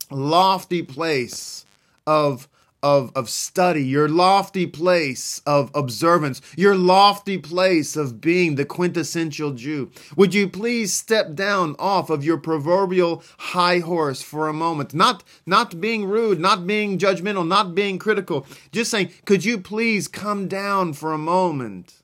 lofty 0.10 0.82
place 0.82 1.63
of 2.08 2.50
of, 2.84 3.12
of 3.16 3.30
study, 3.30 3.84
your 3.84 4.10
lofty 4.10 4.66
place 4.66 5.42
of 5.46 5.72
observance, 5.76 6.42
your 6.58 6.76
lofty 6.76 7.38
place 7.38 7.96
of 7.96 8.20
being 8.20 8.56
the 8.56 8.66
quintessential 8.66 9.52
Jew. 9.52 9.92
Would 10.16 10.34
you 10.34 10.48
please 10.48 10.94
step 10.94 11.36
down 11.36 11.76
off 11.78 12.10
of 12.10 12.24
your 12.24 12.38
proverbial 12.38 13.24
high 13.38 13.80
horse 13.80 14.22
for 14.22 14.48
a 14.48 14.54
moment? 14.54 14.94
Not, 14.94 15.24
not 15.46 15.80
being 15.80 16.06
rude, 16.06 16.40
not 16.40 16.66
being 16.66 16.98
judgmental, 16.98 17.48
not 17.48 17.76
being 17.76 18.00
critical. 18.00 18.46
Just 18.72 18.92
saying, 18.92 19.12
could 19.26 19.46
you 19.46 19.60
please 19.60 20.08
come 20.08 20.48
down 20.48 20.94
for 20.94 21.14
a 21.14 21.18
moment 21.18 22.02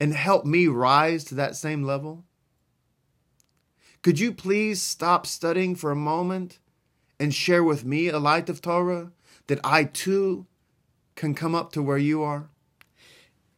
and 0.00 0.14
help 0.14 0.44
me 0.44 0.66
rise 0.66 1.24
to 1.24 1.34
that 1.34 1.56
same 1.56 1.82
level? 1.82 2.24
Could 4.02 4.20
you 4.20 4.32
please 4.32 4.80
stop 4.80 5.26
studying 5.26 5.74
for 5.74 5.90
a 5.90 5.96
moment 5.96 6.58
and 7.18 7.34
share 7.34 7.64
with 7.64 7.84
me 7.84 8.08
a 8.08 8.18
light 8.18 8.48
of 8.48 8.60
Torah? 8.60 9.10
That 9.46 9.60
I 9.64 9.84
too 9.84 10.46
can 11.14 11.34
come 11.34 11.54
up 11.54 11.72
to 11.72 11.82
where 11.82 11.98
you 11.98 12.22
are? 12.22 12.48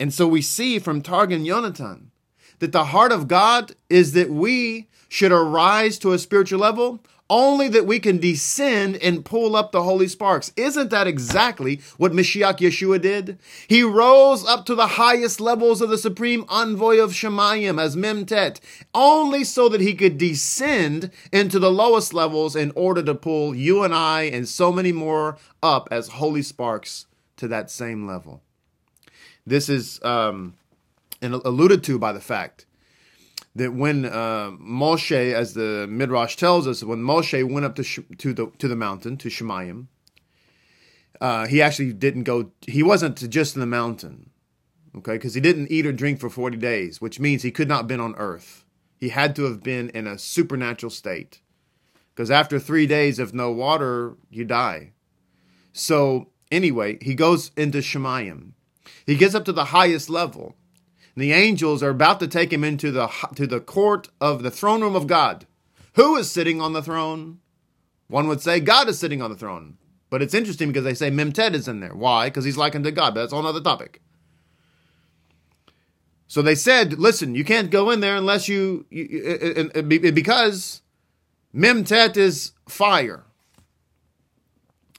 And 0.00 0.14
so 0.14 0.28
we 0.28 0.42
see 0.42 0.78
from 0.78 1.02
Targum 1.02 1.44
Yonatan 1.44 2.06
that 2.60 2.72
the 2.72 2.86
heart 2.86 3.12
of 3.12 3.28
God 3.28 3.74
is 3.88 4.12
that 4.12 4.30
we 4.30 4.88
should 5.08 5.32
arise 5.32 5.98
to 5.98 6.12
a 6.12 6.18
spiritual 6.18 6.60
level 6.60 7.00
only 7.30 7.68
that 7.68 7.86
we 7.86 7.98
can 7.98 8.18
descend 8.18 8.96
and 8.96 9.24
pull 9.24 9.54
up 9.54 9.72
the 9.72 9.82
holy 9.82 10.08
sparks. 10.08 10.52
Isn't 10.56 10.90
that 10.90 11.06
exactly 11.06 11.80
what 11.96 12.12
Mashiach 12.12 12.58
Yeshua 12.58 13.00
did? 13.00 13.38
He 13.66 13.82
rose 13.82 14.46
up 14.46 14.64
to 14.66 14.74
the 14.74 14.86
highest 14.86 15.40
levels 15.40 15.80
of 15.80 15.90
the 15.90 15.98
supreme 15.98 16.44
envoy 16.48 16.98
of 16.98 17.12
Shemayim 17.12 17.80
as 17.80 17.96
Memtet, 17.96 18.60
only 18.94 19.44
so 19.44 19.68
that 19.68 19.80
he 19.80 19.94
could 19.94 20.18
descend 20.18 21.10
into 21.32 21.58
the 21.58 21.70
lowest 21.70 22.14
levels 22.14 22.56
in 22.56 22.72
order 22.74 23.02
to 23.02 23.14
pull 23.14 23.54
you 23.54 23.82
and 23.82 23.94
I 23.94 24.22
and 24.22 24.48
so 24.48 24.72
many 24.72 24.92
more 24.92 25.36
up 25.62 25.88
as 25.90 26.08
holy 26.08 26.42
sparks 26.42 27.06
to 27.36 27.48
that 27.48 27.70
same 27.70 28.06
level. 28.06 28.42
This 29.46 29.68
is 29.68 30.02
um, 30.02 30.54
alluded 31.22 31.82
to 31.84 31.98
by 31.98 32.12
the 32.12 32.20
fact 32.20 32.66
that 33.54 33.74
when 33.74 34.04
uh, 34.04 34.50
Moshe, 34.60 35.32
as 35.32 35.54
the 35.54 35.86
Midrash 35.88 36.36
tells 36.36 36.66
us, 36.66 36.84
when 36.84 37.02
Moshe 37.02 37.48
went 37.50 37.66
up 37.66 37.74
to 37.76 37.82
Sh- 37.82 38.00
to 38.18 38.32
the 38.32 38.46
to 38.58 38.68
the 38.68 38.76
mountain 38.76 39.16
to 39.16 39.28
Shemayim, 39.28 39.86
uh, 41.20 41.46
he 41.46 41.60
actually 41.60 41.92
didn't 41.92 42.24
go. 42.24 42.52
He 42.66 42.82
wasn't 42.82 43.28
just 43.28 43.56
in 43.56 43.60
the 43.60 43.66
mountain, 43.66 44.30
okay, 44.98 45.14
because 45.14 45.34
he 45.34 45.40
didn't 45.40 45.70
eat 45.70 45.86
or 45.86 45.92
drink 45.92 46.20
for 46.20 46.30
forty 46.30 46.56
days, 46.56 47.00
which 47.00 47.18
means 47.18 47.42
he 47.42 47.50
could 47.50 47.68
not 47.68 47.78
have 47.78 47.88
been 47.88 48.00
on 48.00 48.14
earth. 48.16 48.64
He 48.96 49.10
had 49.10 49.34
to 49.36 49.44
have 49.44 49.62
been 49.62 49.90
in 49.90 50.06
a 50.06 50.18
supernatural 50.18 50.90
state, 50.90 51.40
because 52.14 52.30
after 52.30 52.58
three 52.58 52.86
days 52.86 53.18
of 53.18 53.34
no 53.34 53.50
water, 53.50 54.16
you 54.30 54.44
die. 54.44 54.92
So 55.72 56.30
anyway, 56.50 56.98
he 57.00 57.14
goes 57.14 57.50
into 57.56 57.78
Shemayim. 57.78 58.52
He 59.06 59.16
gets 59.16 59.34
up 59.34 59.44
to 59.44 59.52
the 59.52 59.66
highest 59.66 60.10
level 60.10 60.54
the 61.18 61.32
angels 61.32 61.82
are 61.82 61.90
about 61.90 62.20
to 62.20 62.28
take 62.28 62.52
him 62.52 62.64
into 62.64 62.90
the 62.90 63.08
to 63.34 63.46
the 63.46 63.60
court 63.60 64.08
of 64.20 64.42
the 64.42 64.50
throne 64.50 64.82
room 64.82 64.96
of 64.96 65.06
God. 65.06 65.46
Who 65.94 66.16
is 66.16 66.30
sitting 66.30 66.60
on 66.60 66.72
the 66.72 66.82
throne? 66.82 67.40
One 68.08 68.28
would 68.28 68.40
say 68.40 68.60
God 68.60 68.88
is 68.88 68.98
sitting 68.98 69.20
on 69.20 69.30
the 69.30 69.36
throne. 69.36 69.78
But 70.10 70.22
it's 70.22 70.34
interesting 70.34 70.68
because 70.68 70.84
they 70.84 70.94
say 70.94 71.10
Memted 71.10 71.54
is 71.54 71.68
in 71.68 71.80
there. 71.80 71.94
Why? 71.94 72.28
Because 72.28 72.44
he's 72.44 72.56
likened 72.56 72.84
to 72.84 72.92
God. 72.92 73.14
But 73.14 73.22
that's 73.22 73.32
another 73.32 73.60
topic. 73.60 74.00
So 76.26 76.42
they 76.42 76.54
said, 76.54 76.98
listen, 76.98 77.34
you 77.34 77.44
can't 77.44 77.70
go 77.70 77.90
in 77.90 78.00
there 78.00 78.16
unless 78.16 78.48
you, 78.48 78.84
you 78.90 79.70
uh, 79.76 79.78
uh, 79.78 79.80
uh, 79.80 79.82
because 79.82 80.82
Memtet 81.54 82.18
is 82.18 82.52
fire. 82.68 83.24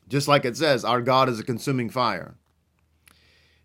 Just 0.08 0.28
like 0.28 0.44
it 0.44 0.58
says, 0.58 0.84
our 0.84 1.02
God 1.02 1.30
is 1.30 1.40
a 1.40 1.44
consuming 1.44 1.92
fire. 1.92 2.36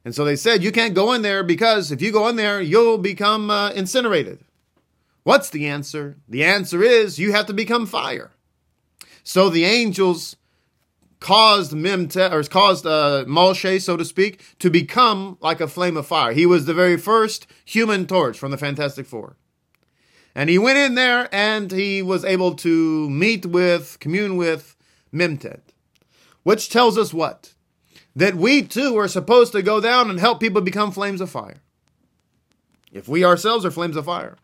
And 0.04 0.14
so 0.14 0.24
they 0.24 0.36
said, 0.36 0.62
you 0.62 0.70
can't 0.70 0.94
go 0.94 1.12
in 1.12 1.22
there 1.22 1.42
because 1.42 1.90
if 1.90 2.02
you 2.02 2.12
go 2.12 2.28
in 2.28 2.36
there, 2.36 2.60
you'll 2.60 2.98
become 2.98 3.50
uh, 3.50 3.70
incinerated. 3.70 4.40
What's 5.22 5.48
the 5.48 5.66
answer? 5.66 6.18
The 6.28 6.44
answer 6.44 6.82
is 6.82 7.18
you 7.18 7.32
have 7.32 7.46
to 7.46 7.54
become 7.54 7.86
fire. 7.86 8.32
So 9.22 9.48
the 9.48 9.64
angels 9.64 10.36
caused 11.20 11.72
Memte, 11.72 12.30
or 12.30 12.42
caused 12.42 12.84
uh, 12.84 13.24
Moshe, 13.26 13.80
so 13.80 13.96
to 13.96 14.04
speak, 14.04 14.42
to 14.58 14.68
become 14.68 15.38
like 15.40 15.62
a 15.62 15.66
flame 15.66 15.96
of 15.96 16.06
fire. 16.06 16.34
He 16.34 16.44
was 16.44 16.66
the 16.66 16.74
very 16.74 16.98
first 16.98 17.46
human 17.64 18.06
torch 18.06 18.38
from 18.38 18.50
the 18.50 18.58
Fantastic 18.58 19.06
Four. 19.06 19.36
And 20.34 20.50
he 20.50 20.58
went 20.58 20.76
in 20.76 20.96
there 20.96 21.28
and 21.32 21.70
he 21.72 22.02
was 22.02 22.26
able 22.26 22.54
to 22.56 23.08
meet 23.08 23.46
with, 23.46 23.98
commune 24.00 24.36
with 24.36 24.76
Memtet, 25.14 25.60
which 26.42 26.68
tells 26.68 26.98
us 26.98 27.14
what? 27.14 27.53
That 28.16 28.36
we 28.36 28.62
too 28.62 28.96
are 28.96 29.08
supposed 29.08 29.52
to 29.52 29.62
go 29.62 29.80
down 29.80 30.08
and 30.08 30.20
help 30.20 30.40
people 30.40 30.60
become 30.60 30.92
flames 30.92 31.20
of 31.20 31.30
fire. 31.30 31.62
If 32.92 33.08
we 33.08 33.24
ourselves 33.24 33.64
are 33.64 33.72
flames 33.72 33.96
of 33.96 34.04
fire, 34.04 34.36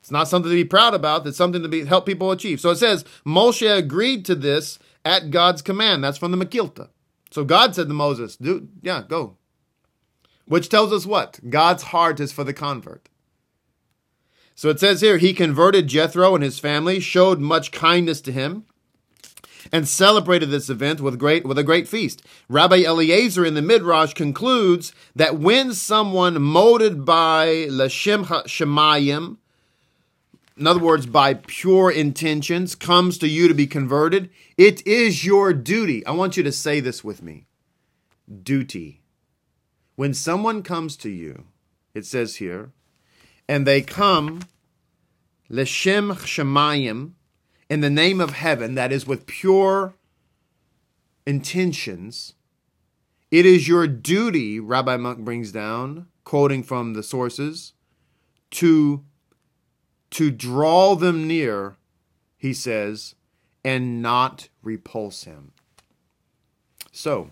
it's 0.00 0.10
not 0.10 0.28
something 0.28 0.50
to 0.50 0.56
be 0.56 0.64
proud 0.64 0.94
about. 0.94 1.26
It's 1.26 1.36
something 1.36 1.62
to 1.62 1.68
be 1.68 1.84
help 1.84 2.06
people 2.06 2.30
achieve. 2.30 2.60
So 2.60 2.70
it 2.70 2.76
says 2.76 3.04
Moshe 3.26 3.76
agreed 3.76 4.24
to 4.24 4.34
this 4.34 4.78
at 5.04 5.30
God's 5.30 5.62
command. 5.62 6.02
That's 6.02 6.18
from 6.18 6.32
the 6.32 6.42
Mekhilta. 6.42 6.88
So 7.30 7.44
God 7.44 7.74
said 7.74 7.88
to 7.88 7.94
Moses, 7.94 8.36
"Do 8.36 8.68
yeah, 8.82 9.02
go." 9.06 9.36
Which 10.46 10.68
tells 10.68 10.92
us 10.92 11.06
what 11.06 11.38
God's 11.48 11.84
heart 11.84 12.18
is 12.18 12.32
for 12.32 12.44
the 12.44 12.52
convert. 12.52 13.08
So 14.54 14.68
it 14.68 14.80
says 14.80 15.00
here, 15.00 15.18
he 15.18 15.32
converted 15.32 15.86
Jethro 15.86 16.34
and 16.34 16.44
his 16.44 16.58
family, 16.58 17.00
showed 17.00 17.40
much 17.40 17.72
kindness 17.72 18.20
to 18.22 18.32
him, 18.32 18.64
and 19.70 19.86
celebrated 19.86 20.50
this 20.50 20.68
event 20.68 21.00
with 21.00 21.18
great 21.18 21.44
with 21.44 21.58
a 21.58 21.62
great 21.62 21.86
feast. 21.86 22.22
Rabbi 22.48 22.84
Eliezer 22.84 23.44
in 23.44 23.54
the 23.54 23.62
Midrash 23.62 24.14
concludes 24.14 24.94
that 25.14 25.38
when 25.38 25.74
someone 25.74 26.42
molded 26.42 27.04
by 27.04 27.66
Leshem 27.68 28.24
Shemayim, 28.24 29.36
in 30.56 30.66
other 30.66 30.80
words, 30.80 31.06
by 31.06 31.34
pure 31.34 31.90
intentions, 31.90 32.74
comes 32.74 33.18
to 33.18 33.28
you 33.28 33.48
to 33.48 33.54
be 33.54 33.66
converted, 33.66 34.30
it 34.56 34.86
is 34.86 35.24
your 35.24 35.52
duty. 35.52 36.04
I 36.06 36.10
want 36.12 36.36
you 36.36 36.42
to 36.42 36.52
say 36.52 36.80
this 36.80 37.02
with 37.02 37.22
me. 37.22 37.46
Duty. 38.42 39.02
When 39.96 40.14
someone 40.14 40.62
comes 40.62 40.96
to 40.98 41.10
you, 41.10 41.44
it 41.94 42.06
says 42.06 42.36
here, 42.36 42.72
and 43.48 43.66
they 43.66 43.82
come 43.82 44.40
Leshem 45.50 46.14
Shemayim, 46.14 47.12
in 47.68 47.80
the 47.80 47.90
name 47.90 48.20
of 48.20 48.30
heaven, 48.30 48.74
that 48.74 48.92
is 48.92 49.06
with 49.06 49.26
pure 49.26 49.94
intentions, 51.26 52.34
it 53.30 53.46
is 53.46 53.68
your 53.68 53.86
duty, 53.86 54.60
Rabbi 54.60 54.96
Munk 54.96 55.20
brings 55.20 55.52
down, 55.52 56.06
quoting 56.24 56.62
from 56.62 56.94
the 56.94 57.02
sources, 57.02 57.72
to, 58.52 59.04
to 60.10 60.30
draw 60.30 60.94
them 60.94 61.26
near, 61.26 61.76
he 62.36 62.52
says, 62.52 63.14
and 63.64 64.02
not 64.02 64.48
repulse 64.62 65.24
him. 65.24 65.52
So, 66.92 67.30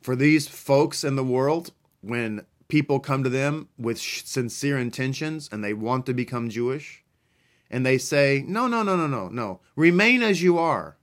for 0.00 0.14
these 0.14 0.46
folks 0.46 1.02
in 1.02 1.16
the 1.16 1.24
world, 1.24 1.72
when 2.00 2.44
people 2.68 3.00
come 3.00 3.24
to 3.24 3.30
them 3.30 3.68
with 3.78 3.98
sincere 3.98 4.78
intentions 4.78 5.48
and 5.50 5.64
they 5.64 5.74
want 5.74 6.06
to 6.06 6.14
become 6.14 6.48
Jewish, 6.48 7.03
and 7.74 7.84
they 7.84 7.98
say, 7.98 8.44
no, 8.46 8.68
no, 8.68 8.84
no, 8.84 8.96
no, 8.96 9.08
no, 9.08 9.26
no, 9.26 9.60
remain 9.74 10.22
as 10.22 10.40
you 10.40 10.58
are. 10.58 10.96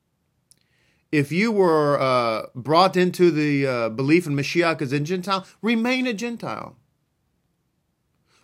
If 1.12 1.30
you 1.30 1.52
were 1.52 2.00
uh, 2.00 2.46
brought 2.56 2.96
into 2.96 3.30
the 3.30 3.68
uh, 3.68 3.90
belief 3.90 4.26
in 4.26 4.38
Mashiach 4.38 4.82
as 4.82 4.94
a 4.94 5.02
Gentile, 5.02 5.46
remain 5.62 6.08
a 6.08 6.14
Gentile. 6.14 6.78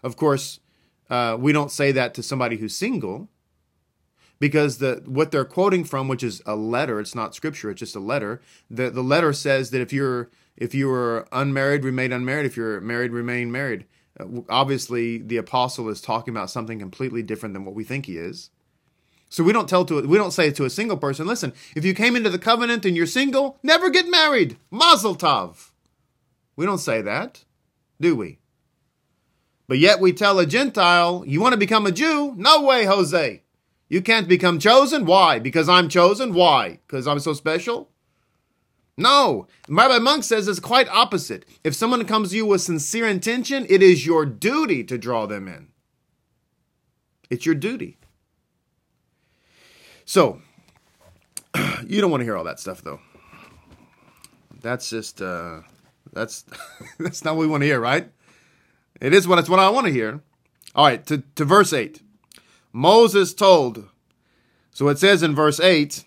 Of 0.04 0.18
course, 0.18 0.60
uh, 1.10 1.38
we 1.40 1.54
don't 1.54 1.72
say 1.72 1.94
that 1.94 2.14
to 2.16 2.22
somebody 2.22 2.58
who's 2.58 2.76
single 2.76 3.30
because 4.40 4.80
the 4.80 5.02
what 5.06 5.32
they're 5.32 5.46
quoting 5.46 5.86
from, 5.86 6.10
which 6.10 6.22
is 6.22 6.42
a 6.46 6.58
letter, 6.58 7.00
it's 7.00 7.16
not 7.16 7.34
scripture, 7.34 7.72
it's 7.72 7.80
just 7.80 7.96
a 7.96 8.02
letter. 8.02 8.42
The 8.70 8.90
the 8.90 9.04
letter 9.04 9.32
says 9.32 9.72
that 9.72 9.80
if 9.80 9.94
you're 9.94 10.30
if 10.58 10.76
you 10.76 10.90
were 10.90 11.30
unmarried, 11.32 11.86
remain 11.86 12.12
unmarried. 12.12 12.46
If 12.46 12.58
you're 12.58 12.82
married, 12.82 13.12
remain 13.12 13.54
married. 13.54 13.86
Obviously 14.50 15.20
the 15.20 15.38
apostle 15.38 15.90
is 15.90 16.02
talking 16.02 16.34
about 16.34 16.50
something 16.50 16.80
completely 16.80 17.22
different 17.22 17.54
than 17.54 17.66
what 17.66 17.76
we 17.76 17.84
think 17.84 18.06
he 18.06 18.18
is. 18.18 18.50
So 19.30 19.44
we 19.44 19.54
don't 19.54 19.68
tell 19.68 19.86
to 19.86 20.08
we 20.08 20.18
don't 20.18 20.32
say 20.32 20.52
to 20.52 20.66
a 20.66 20.70
single 20.70 20.98
person, 20.98 21.28
listen, 21.28 21.54
if 21.76 21.84
you 21.84 21.94
came 21.94 22.16
into 22.16 22.30
the 22.30 22.40
covenant 22.40 22.86
and 22.86 22.96
you're 22.96 23.06
single, 23.06 23.58
never 23.62 23.90
get 23.90 24.10
married. 24.10 24.58
Mazel 24.72 25.16
tov. 25.16 25.72
We 26.56 26.66
don't 26.66 26.78
say 26.78 27.02
that, 27.02 27.44
do 28.00 28.16
we? 28.16 28.40
But 29.68 29.80
yet 29.80 30.00
we 30.00 30.14
tell 30.14 30.40
a 30.40 30.46
Gentile, 30.46 31.24
you 31.28 31.42
want 31.42 31.54
to 31.54 31.60
become 31.60 31.86
a 31.86 31.92
Jew? 31.92 32.34
No 32.38 32.64
way, 32.64 32.86
Jose. 32.86 33.44
You 33.90 34.02
can't 34.02 34.28
become 34.28 34.60
chosen. 34.60 35.06
Why? 35.06 35.40
Because 35.40 35.70
I'm 35.70 35.90
chosen. 35.90 36.34
Why? 36.34 36.80
Because 36.88 37.08
I'm 37.08 37.20
so 37.20 37.34
special? 37.34 37.90
No, 38.98 39.48
Rabbi 39.70 40.00
Munk 40.00 40.24
says 40.24 40.48
it's 40.48 40.60
quite 40.60 40.90
opposite. 40.90 41.46
If 41.64 41.76
someone 41.76 42.04
comes 42.06 42.32
to 42.32 42.36
you 42.36 42.48
with 42.48 42.62
sincere 42.62 43.08
intention, 43.08 43.68
it 43.70 43.84
is 43.84 44.08
your 44.08 44.26
duty 44.26 44.84
to 44.86 44.98
draw 44.98 45.28
them 45.28 45.48
in. 45.48 45.68
It's 47.30 47.46
your 47.46 47.54
duty. 47.54 48.00
So, 50.06 50.42
you 51.86 52.02
don't 52.02 52.10
want 52.10 52.22
to 52.22 52.26
hear 52.26 52.36
all 52.36 52.46
that 52.46 52.60
stuff, 52.60 52.82
though. 52.82 53.00
That's 54.62 54.90
just 54.90 55.22
uh, 55.22 55.62
that's 56.14 56.46
that's 57.00 57.24
not 57.24 57.36
what 57.36 57.42
we 57.42 57.48
want 57.48 57.62
to 57.62 57.68
hear, 57.68 57.80
right? 57.80 58.10
It 59.00 59.14
is 59.14 59.28
what 59.28 59.38
it's 59.38 59.50
what 59.50 59.60
I 59.60 59.70
want 59.70 59.86
to 59.86 59.94
hear. 59.94 60.22
All 60.74 60.86
right, 60.86 61.06
to, 61.06 61.24
to 61.36 61.46
verse 61.46 61.72
eight. 61.72 62.02
Moses 62.74 63.34
told. 63.34 63.90
So 64.72 64.88
it 64.90 65.00
says 65.00 65.24
in 65.24 65.36
verse 65.36 65.60
eight 65.60 66.04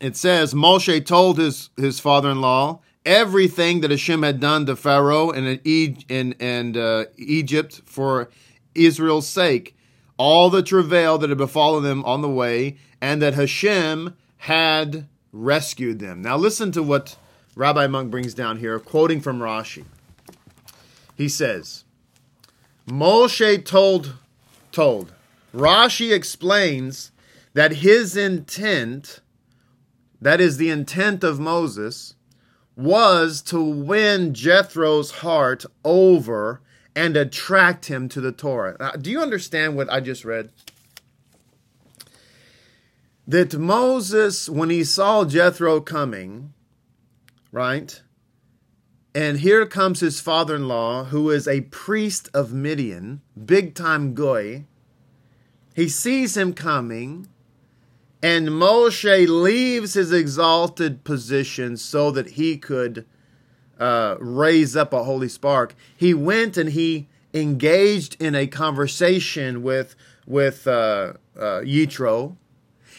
it 0.00 0.16
says 0.16 0.54
Moshe 0.54 1.04
told 1.04 1.38
his, 1.38 1.70
his 1.76 2.00
father 2.00 2.30
in 2.30 2.40
law 2.40 2.80
everything 3.04 3.80
that 3.80 3.90
Hashem 3.90 4.22
had 4.22 4.40
done 4.40 4.66
to 4.66 4.76
Pharaoh 4.76 5.30
and 5.30 5.60
in, 5.64 6.34
and 6.40 6.76
uh, 6.76 7.04
Egypt 7.16 7.82
for 7.86 8.28
Israel's 8.74 9.28
sake, 9.28 9.76
all 10.18 10.50
the 10.50 10.62
travail 10.62 11.16
that 11.18 11.30
had 11.30 11.38
befallen 11.38 11.84
them 11.84 12.04
on 12.04 12.20
the 12.20 12.28
way, 12.28 12.76
and 13.00 13.22
that 13.22 13.34
Hashem 13.34 14.14
had 14.38 15.06
rescued 15.32 16.00
them. 16.00 16.20
Now 16.20 16.36
listen 16.36 16.72
to 16.72 16.82
what 16.82 17.16
Rabbi 17.54 17.86
Munk 17.86 18.10
brings 18.10 18.34
down 18.34 18.58
here, 18.58 18.78
quoting 18.78 19.20
from 19.20 19.38
Rashi. 19.38 19.84
He 21.14 21.28
says, 21.28 21.84
Moshe 22.86 23.64
told 23.64 24.14
told. 24.72 25.12
Rashi 25.54 26.12
explains 26.12 27.10
that 27.54 27.76
his 27.76 28.14
intent, 28.16 29.20
that 30.20 30.40
is 30.40 30.56
the 30.56 30.70
intent 30.70 31.22
of 31.22 31.38
Moses, 31.38 32.14
was 32.76 33.40
to 33.42 33.60
win 33.60 34.34
Jethro's 34.34 35.10
heart 35.10 35.64
over 35.84 36.60
and 36.94 37.16
attract 37.16 37.86
him 37.86 38.08
to 38.08 38.20
the 38.20 38.32
Torah. 38.32 38.76
Now, 38.80 38.92
do 38.92 39.10
you 39.10 39.20
understand 39.20 39.76
what 39.76 39.90
I 39.90 40.00
just 40.00 40.24
read? 40.24 40.50
That 43.26 43.58
Moses, 43.58 44.48
when 44.48 44.70
he 44.70 44.84
saw 44.84 45.24
Jethro 45.24 45.80
coming, 45.80 46.54
right? 47.52 48.00
And 49.14 49.40
here 49.40 49.66
comes 49.66 50.00
his 50.00 50.20
father 50.20 50.56
in 50.56 50.68
law, 50.68 51.04
who 51.04 51.30
is 51.30 51.48
a 51.48 51.62
priest 51.62 52.28
of 52.34 52.52
Midian, 52.52 53.22
big 53.44 53.74
time 53.74 54.14
goy. 54.14 54.66
He 55.74 55.88
sees 55.88 56.36
him 56.36 56.52
coming, 56.52 57.28
and 58.22 58.48
Moshe 58.48 59.28
leaves 59.28 59.94
his 59.94 60.12
exalted 60.12 61.04
position 61.04 61.76
so 61.76 62.10
that 62.10 62.30
he 62.30 62.56
could 62.56 63.06
uh, 63.78 64.16
raise 64.18 64.74
up 64.74 64.92
a 64.92 65.04
holy 65.04 65.28
spark. 65.28 65.74
He 65.96 66.14
went 66.14 66.56
and 66.56 66.70
he 66.70 67.08
engaged 67.34 68.16
in 68.20 68.34
a 68.34 68.46
conversation 68.46 69.62
with 69.62 69.94
with 70.26 70.66
uh, 70.66 71.12
uh, 71.38 71.60
Yitro, 71.60 72.36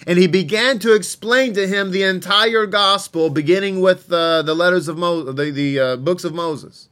and 0.06 0.18
he 0.18 0.28
began 0.28 0.80
to 0.80 0.94
explain 0.94 1.54
to 1.56 1.68
him 1.68 1.92
the 1.92 2.04
entire 2.04 2.66
gospel, 2.66 3.30
beginning 3.30 3.82
with 3.82 4.12
uh, 4.12 4.44
the 4.44 4.54
letters 4.54 4.88
of 4.88 4.98
Moses, 4.98 5.36
the, 5.36 5.52
the 5.52 5.80
uh, 5.80 5.96
books 5.98 6.24
of 6.24 6.34
Moses. 6.34 6.88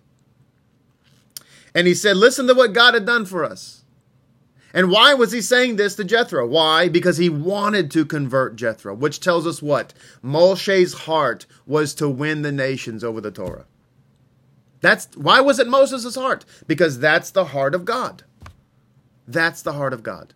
And 1.73 1.87
he 1.87 1.93
said, 1.93 2.17
Listen 2.17 2.47
to 2.47 2.53
what 2.53 2.73
God 2.73 2.95
had 2.95 3.05
done 3.05 3.25
for 3.25 3.43
us. 3.43 3.84
And 4.75 4.91
why 4.91 5.13
was 5.13 5.31
he 5.31 5.41
saying 5.41 5.77
this 5.77 5.95
to 5.95 6.03
Jethro? 6.03 6.45
Why? 6.45 6.89
Because 6.89 7.15
he 7.15 7.29
wanted 7.29 7.89
to 7.91 8.03
convert 8.03 8.57
Jethro, 8.57 8.93
which 8.93 9.21
tells 9.21 9.47
us 9.47 9.61
what? 9.61 9.93
Moshe's 10.21 10.93
heart 10.93 11.45
was 11.65 11.95
to 11.95 12.09
win 12.09 12.41
the 12.41 12.51
nations 12.51 13.01
over 13.01 13.21
the 13.21 13.31
Torah. 13.31 13.65
That's 14.81 15.07
why 15.15 15.39
was 15.39 15.59
it 15.59 15.67
Moses' 15.67 16.15
heart? 16.15 16.43
Because 16.67 16.99
that's 16.99 17.31
the 17.31 17.45
heart 17.45 17.73
of 17.73 17.85
God. 17.85 18.23
That's 19.25 19.61
the 19.61 19.73
heart 19.73 19.93
of 19.93 20.03
God. 20.03 20.33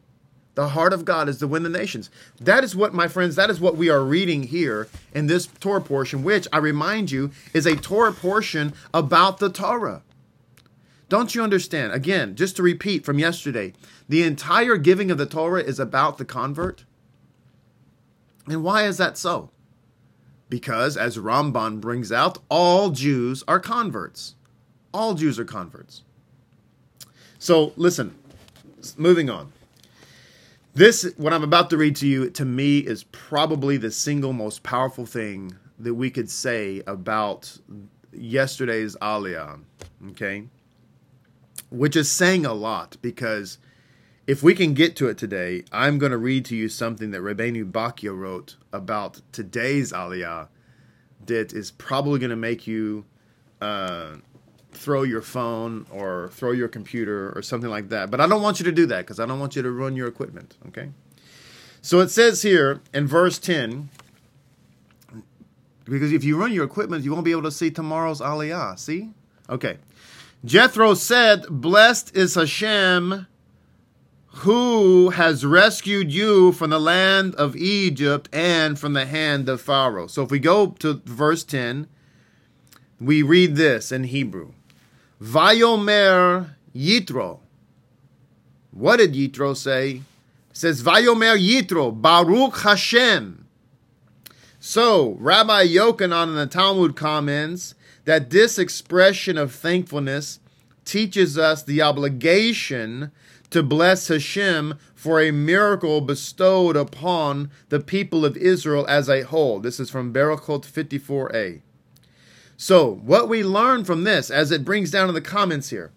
The 0.56 0.70
heart 0.70 0.94
of 0.94 1.04
God 1.04 1.28
is 1.28 1.40
to 1.40 1.48
win 1.48 1.64
the 1.64 1.70
nations. 1.70 2.10
That 2.40 2.64
is 2.64 2.78
what, 2.78 2.94
my 2.94 3.10
friends, 3.10 3.36
that 3.36 3.50
is 3.50 3.60
what 3.60 3.76
we 3.76 3.90
are 3.90 4.04
reading 4.04 4.44
here 4.44 4.88
in 5.14 5.28
this 5.28 5.48
Torah 5.48 5.82
portion, 5.82 6.24
which 6.24 6.48
I 6.54 6.60
remind 6.60 7.12
you 7.12 7.32
is 7.54 7.66
a 7.66 7.76
Torah 7.76 8.14
portion 8.14 8.74
about 8.94 9.40
the 9.40 9.50
Torah. 9.50 10.02
Don't 11.10 11.34
you 11.34 11.42
understand? 11.42 11.92
Again, 11.92 12.36
just 12.36 12.56
to 12.56 12.64
repeat 12.64 13.04
from 13.04 13.18
yesterday, 13.18 13.74
the 14.08 14.24
entire 14.24 14.78
giving 14.78 15.10
of 15.10 15.18
the 15.18 15.26
Torah 15.26 15.64
is 15.64 15.80
about 15.80 16.20
the 16.20 16.26
convert. 16.26 16.86
And 18.46 18.64
why 18.64 18.86
is 18.86 18.98
that 18.98 19.18
so? 19.18 19.50
Because, 20.50 20.98
as 20.98 21.18
Ramban 21.18 21.82
brings 21.82 22.12
out, 22.12 22.38
all 22.48 22.92
Jews 22.92 23.44
are 23.48 23.60
converts. 23.60 24.36
All 24.94 25.16
Jews 25.16 25.40
are 25.40 25.46
converts. 25.46 26.04
So, 27.40 27.74
listen, 27.76 28.16
moving 28.98 29.30
on. 29.30 29.52
This, 30.76 31.12
what 31.18 31.34
I'm 31.34 31.44
about 31.44 31.70
to 31.72 31.78
read 31.78 31.96
to 31.98 32.08
you, 32.08 32.30
to 32.32 32.46
me, 32.46 32.80
is 32.80 33.04
probably 33.06 33.78
the 33.78 33.92
single 33.92 34.34
most 34.34 34.62
powerful 34.62 35.06
thing 35.06 35.56
that 35.80 35.94
we 35.94 36.10
could 36.10 36.30
say 36.30 36.84
about 36.86 37.58
yesterday's 38.12 38.96
Aliyah, 38.98 39.60
okay? 40.12 40.46
Which 41.70 41.96
is 41.96 42.12
saying 42.12 42.46
a 42.46 42.54
lot 42.54 42.98
because 43.02 43.58
if 44.26 44.44
we 44.44 44.54
can 44.54 44.74
get 44.74 44.96
to 44.98 45.08
it 45.08 45.18
today, 45.18 45.64
I'm 45.72 45.98
going 45.98 46.12
to 46.12 46.18
read 46.18 46.46
to 46.46 46.56
you 46.56 46.70
something 46.70 47.12
that 47.12 47.22
Rabbeinu 47.22 47.72
Bachya 47.72 48.16
wrote 48.16 48.56
about 48.72 49.22
today's 49.32 49.92
Aliyah 49.92 50.48
that 51.26 51.54
is 51.54 51.72
probably 51.72 52.20
going 52.20 52.30
to 52.30 52.36
make 52.36 52.68
you 52.68 53.06
uh, 53.62 54.16
throw 54.72 55.04
your 55.04 55.22
phone 55.22 55.86
or 55.92 56.30
throw 56.34 56.52
your 56.52 56.68
computer 56.68 57.32
or 57.36 57.42
something 57.42 57.70
like 57.70 57.90
that. 57.90 58.12
But 58.12 58.22
I 58.22 58.28
don't 58.28 58.42
want 58.42 58.60
you 58.60 58.66
to 58.66 58.72
do 58.72 58.86
that 58.88 59.02
because 59.02 59.20
I 59.20 59.26
don't 59.26 59.40
want 59.40 59.56
you 59.56 59.62
to 59.62 59.72
ruin 59.72 59.96
your 59.96 60.08
equipment. 60.08 60.58
Okay. 60.68 60.90
So 61.82 62.00
it 62.00 62.10
says 62.10 62.42
here 62.42 62.82
in 62.94 63.08
verse 63.08 63.40
10 63.40 63.90
because 65.86 66.14
if 66.14 66.24
you 66.24 66.38
run 66.38 66.54
your 66.54 66.66
equipment, 66.66 67.04
you 67.04 67.12
won't 67.12 67.26
be 67.26 67.32
able 67.32 67.44
to 67.44 67.52
see 67.52 67.72
tomorrow's 67.72 68.22
Aliyah. 68.22 68.78
See? 68.78 69.10
Okay. 69.50 69.78
Jethro 70.46 70.94
said, 70.94 71.46
Blessed 71.50 72.16
is 72.16 72.36
Hashem 72.36 73.28
who 74.40 75.10
has 75.10 75.46
rescued 75.46 76.14
you 76.14 76.54
from 76.54 76.70
the 76.70 76.80
land 76.80 77.36
of 77.36 77.58
Egypt 77.58 78.30
and 78.32 78.80
from 78.80 78.94
the 78.94 79.06
hand 79.06 79.50
of 79.50 79.60
Pharaoh. 79.60 80.08
So 80.08 80.24
if 80.24 80.32
we 80.32 80.40
go 80.40 80.68
to 80.80 81.02
verse 81.06 81.44
10, 81.44 81.88
we 83.02 83.22
read 83.22 83.58
this 83.58 83.92
in 83.92 84.06
Hebrew. 84.06 84.54
Vayomer 85.22 86.52
Yitro. 86.74 87.40
What 88.72 88.98
did 88.98 89.14
Yitro 89.14 89.58
say? 89.58 89.90
It 89.90 90.04
says 90.54 90.84
Vayomer 90.84 91.38
Yitro, 91.38 92.02
Baruch 92.02 92.60
Hashem. 92.60 93.46
So 94.60 95.16
Rabbi 95.20 95.68
Yochanan 95.68 96.28
in 96.28 96.36
the 96.36 96.46
Talmud 96.46 96.98
comments 96.98 97.76
that 98.04 98.30
this 98.30 98.60
expression 98.60 99.38
of 99.38 99.54
thankfulness 99.54 100.40
teaches 100.84 101.38
us 101.38 101.64
the 101.64 101.82
obligation 101.82 103.12
to 103.52 103.64
bless 103.64 104.10
Hashem 104.10 104.78
for 104.94 105.22
a 105.22 105.32
miracle 105.32 106.02
bestowed 106.02 106.76
upon 106.76 107.52
the 107.70 107.80
people 107.80 108.26
of 108.26 108.36
Israel 108.36 108.86
as 108.90 109.08
a 109.10 109.22
whole. 109.22 109.60
This 109.60 109.80
is 109.80 109.90
from 109.90 110.14
Berachot 110.14 110.66
54a. 110.66 111.62
So, 112.58 112.96
what 113.06 113.30
we 113.30 113.44
learn 113.44 113.86
from 113.86 114.04
this, 114.04 114.30
as 114.30 114.52
it 114.52 114.66
brings 114.66 114.92
down 114.92 115.08
in 115.08 115.16
the 115.16 115.22
comments 115.22 115.70
here, 115.70 115.92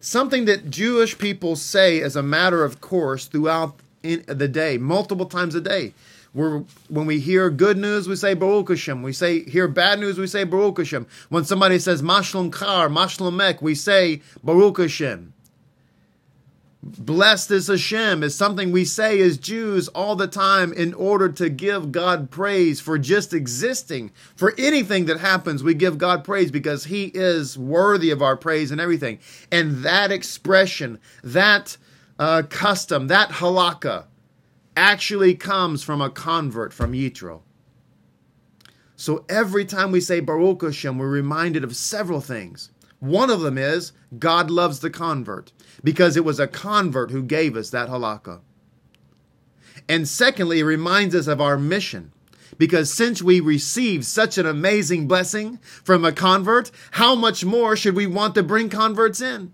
something 0.00 0.44
that 0.46 0.70
Jewish 0.70 1.16
people 1.16 1.54
say 1.54 2.02
as 2.02 2.16
a 2.16 2.22
matter 2.22 2.64
of 2.64 2.80
course 2.80 3.26
throughout 3.26 3.76
the 4.02 4.48
day, 4.48 4.76
multiple 4.76 5.26
times 5.26 5.54
a 5.54 5.60
day. 5.60 5.94
We're, 6.34 6.64
when 6.88 7.06
we 7.06 7.20
hear 7.20 7.50
good 7.50 7.78
news, 7.78 8.08
we 8.08 8.16
say 8.16 8.34
Baruch 8.34 8.68
Hashem. 8.68 9.02
We 9.02 9.12
say 9.12 9.44
hear 9.44 9.66
bad 9.66 9.98
news, 9.98 10.18
we 10.18 10.26
say 10.26 10.44
Baruch 10.44 10.78
Hashem. 10.78 11.06
When 11.28 11.44
somebody 11.44 11.78
says 11.78 12.02
Mashlum 12.02 12.52
Kar, 12.52 12.88
Mashlum 12.88 13.34
Mek, 13.34 13.62
we 13.62 13.74
say 13.74 14.22
Baruch 14.42 14.78
Hashem. 14.78 15.32
Blessed 16.80 17.50
is 17.50 17.66
Hashem 17.66 18.22
is 18.22 18.36
something 18.36 18.70
we 18.70 18.84
say 18.84 19.20
as 19.20 19.36
Jews 19.36 19.88
all 19.88 20.14
the 20.14 20.28
time 20.28 20.72
in 20.72 20.94
order 20.94 21.28
to 21.30 21.50
give 21.50 21.90
God 21.90 22.30
praise 22.30 22.80
for 22.80 22.98
just 22.98 23.34
existing. 23.34 24.12
For 24.36 24.54
anything 24.56 25.06
that 25.06 25.18
happens, 25.18 25.64
we 25.64 25.74
give 25.74 25.98
God 25.98 26.22
praise 26.22 26.52
because 26.52 26.84
He 26.84 27.06
is 27.06 27.58
worthy 27.58 28.10
of 28.10 28.22
our 28.22 28.36
praise 28.36 28.70
and 28.70 28.80
everything. 28.80 29.18
And 29.50 29.82
that 29.82 30.12
expression, 30.12 31.00
that 31.24 31.76
uh, 32.18 32.44
custom, 32.48 33.08
that 33.08 33.30
halakha, 33.30 34.04
actually 34.78 35.34
comes 35.34 35.82
from 35.82 36.00
a 36.00 36.08
convert 36.08 36.72
from 36.72 36.92
Yitro. 36.92 37.40
So 38.94 39.24
every 39.28 39.64
time 39.64 39.90
we 39.90 40.00
say 40.00 40.20
Baruch 40.20 40.62
Hashem, 40.62 40.96
we're 40.98 41.08
reminded 41.08 41.64
of 41.64 41.74
several 41.74 42.20
things. 42.20 42.70
One 43.00 43.28
of 43.28 43.40
them 43.40 43.58
is 43.58 43.92
God 44.18 44.52
loves 44.52 44.78
the 44.78 44.88
convert 44.88 45.52
because 45.82 46.16
it 46.16 46.24
was 46.24 46.38
a 46.38 46.46
convert 46.46 47.10
who 47.10 47.22
gave 47.24 47.56
us 47.56 47.70
that 47.70 47.88
halakha. 47.88 48.40
And 49.88 50.06
secondly, 50.06 50.60
it 50.60 50.64
reminds 50.64 51.14
us 51.14 51.26
of 51.26 51.40
our 51.40 51.58
mission. 51.58 52.12
Because 52.56 52.92
since 52.92 53.20
we 53.20 53.40
received 53.40 54.04
such 54.04 54.38
an 54.38 54.46
amazing 54.46 55.08
blessing 55.08 55.58
from 55.82 56.04
a 56.04 56.12
convert, 56.12 56.70
how 56.92 57.16
much 57.16 57.44
more 57.44 57.76
should 57.76 57.96
we 57.96 58.06
want 58.06 58.34
to 58.36 58.42
bring 58.44 58.68
converts 58.68 59.20
in? 59.20 59.52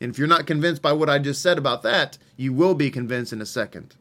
And 0.00 0.10
if 0.10 0.18
you're 0.18 0.28
not 0.28 0.46
convinced 0.46 0.82
by 0.82 0.92
what 0.92 1.10
I 1.10 1.18
just 1.18 1.42
said 1.42 1.58
about 1.58 1.82
that, 1.82 2.18
you 2.36 2.52
will 2.52 2.74
be 2.74 2.90
convinced 2.90 3.32
in 3.32 3.40
a 3.40 3.46
second. 3.46 3.96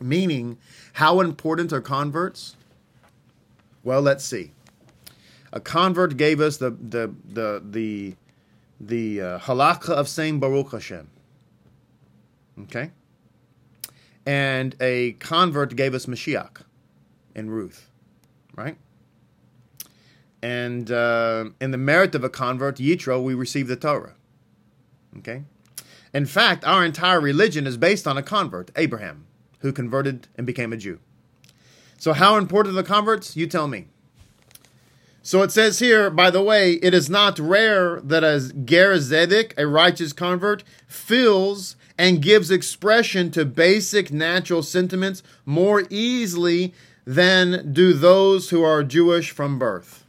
Meaning, 0.00 0.58
how 0.94 1.20
important 1.20 1.72
are 1.72 1.80
converts? 1.80 2.56
Well, 3.82 4.02
let's 4.02 4.24
see. 4.24 4.52
A 5.52 5.60
convert 5.60 6.16
gave 6.16 6.40
us 6.40 6.58
the 6.58 6.70
the 6.70 7.14
the 7.32 7.62
the 7.64 8.14
the 8.80 9.20
uh, 9.20 9.38
halakha 9.38 9.90
of 9.90 10.08
saying 10.08 10.40
Baruch 10.40 10.72
Hashem. 10.72 11.08
Okay? 12.62 12.90
And 14.26 14.74
a 14.80 15.12
convert 15.12 15.76
gave 15.76 15.94
us 15.94 16.06
Mashiach 16.06 16.62
in 17.34 17.48
Ruth, 17.48 17.88
right? 18.56 18.76
And 20.42 20.90
uh, 20.90 21.50
in 21.60 21.70
the 21.70 21.78
merit 21.78 22.14
of 22.14 22.24
a 22.24 22.28
convert, 22.28 22.76
Yitro, 22.76 23.22
we 23.22 23.34
receive 23.34 23.68
the 23.68 23.76
Torah. 23.76 24.15
Okay? 25.18 25.44
In 26.12 26.26
fact, 26.26 26.64
our 26.64 26.84
entire 26.84 27.20
religion 27.20 27.66
is 27.66 27.76
based 27.76 28.06
on 28.06 28.16
a 28.16 28.22
convert, 28.22 28.70
Abraham, 28.76 29.26
who 29.60 29.72
converted 29.72 30.28
and 30.36 30.46
became 30.46 30.72
a 30.72 30.76
Jew. 30.76 30.98
So, 31.98 32.12
how 32.12 32.36
important 32.36 32.74
are 32.74 32.82
the 32.82 32.88
converts? 32.88 33.36
You 33.36 33.46
tell 33.46 33.68
me. 33.68 33.86
So 35.26 35.42
it 35.42 35.50
says 35.50 35.80
here, 35.80 36.08
by 36.08 36.30
the 36.30 36.40
way, 36.40 36.74
it 36.74 36.94
is 36.94 37.10
not 37.10 37.40
rare 37.40 38.00
that 38.00 38.22
a 38.22 38.52
Ger 38.64 38.94
Tzedek, 38.94 39.54
a 39.58 39.66
righteous 39.66 40.12
convert, 40.12 40.62
feels 40.86 41.74
and 41.98 42.22
gives 42.22 42.48
expression 42.48 43.32
to 43.32 43.44
basic 43.44 44.12
natural 44.12 44.62
sentiments 44.62 45.24
more 45.44 45.82
easily 45.90 46.72
than 47.04 47.72
do 47.72 47.92
those 47.92 48.50
who 48.50 48.62
are 48.62 48.84
Jewish 48.84 49.32
from 49.32 49.58
birth. 49.58 50.05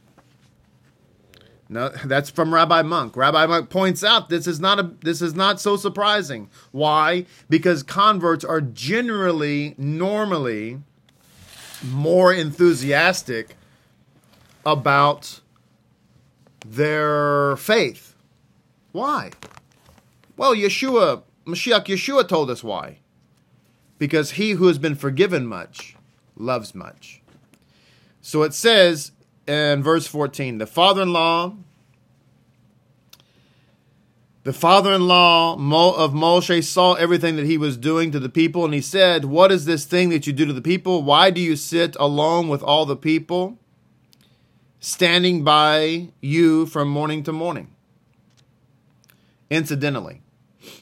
No, 1.68 1.90
that's 2.04 2.30
from 2.30 2.54
Rabbi 2.54 2.82
Munk. 2.82 3.16
Rabbi 3.16 3.44
Munk 3.46 3.68
points 3.68 4.02
out 4.02 4.30
this 4.30 4.46
is 4.46 4.58
not 4.58 4.78
a 4.78 4.90
this 5.02 5.20
is 5.20 5.34
not 5.34 5.60
so 5.60 5.76
surprising. 5.76 6.48
Why? 6.72 7.26
Because 7.50 7.82
converts 7.82 8.44
are 8.44 8.60
generally 8.60 9.74
normally 9.76 10.78
more 11.84 12.32
enthusiastic 12.32 13.56
about 14.64 15.40
their 16.66 17.56
faith. 17.56 18.14
Why? 18.92 19.30
Well, 20.36 20.54
Yeshua, 20.54 21.22
Mashiach 21.46 21.84
Yeshua 21.86 22.26
told 22.26 22.50
us 22.50 22.64
why. 22.64 22.98
Because 23.98 24.32
he 24.32 24.52
who 24.52 24.68
has 24.68 24.78
been 24.78 24.94
forgiven 24.94 25.46
much 25.46 25.96
loves 26.36 26.74
much. 26.74 27.20
So 28.20 28.42
it 28.42 28.54
says 28.54 29.12
in 29.48 29.82
verse 29.82 30.06
14 30.06 30.58
the 30.58 30.66
father 30.66 31.02
in 31.02 31.12
law, 31.12 31.54
the 34.44 34.52
father 34.52 34.92
in 34.92 35.08
law 35.08 35.54
of 35.54 36.12
Moshe 36.12 36.64
saw 36.64 36.94
everything 36.94 37.36
that 37.36 37.46
he 37.46 37.58
was 37.58 37.76
doing 37.76 38.12
to 38.12 38.20
the 38.20 38.28
people, 38.28 38.64
and 38.64 38.72
he 38.72 38.80
said, 38.80 39.24
What 39.24 39.50
is 39.50 39.64
this 39.64 39.84
thing 39.84 40.10
that 40.10 40.26
you 40.26 40.32
do 40.32 40.46
to 40.46 40.52
the 40.52 40.62
people? 40.62 41.02
Why 41.02 41.30
do 41.30 41.40
you 41.40 41.56
sit 41.56 41.96
alone 41.98 42.48
with 42.48 42.62
all 42.62 42.86
the 42.86 42.96
people, 42.96 43.58
standing 44.80 45.44
by 45.44 46.08
you 46.20 46.66
from 46.66 46.88
morning 46.88 47.22
to 47.24 47.32
morning? 47.32 47.74
Incidentally, 49.50 50.22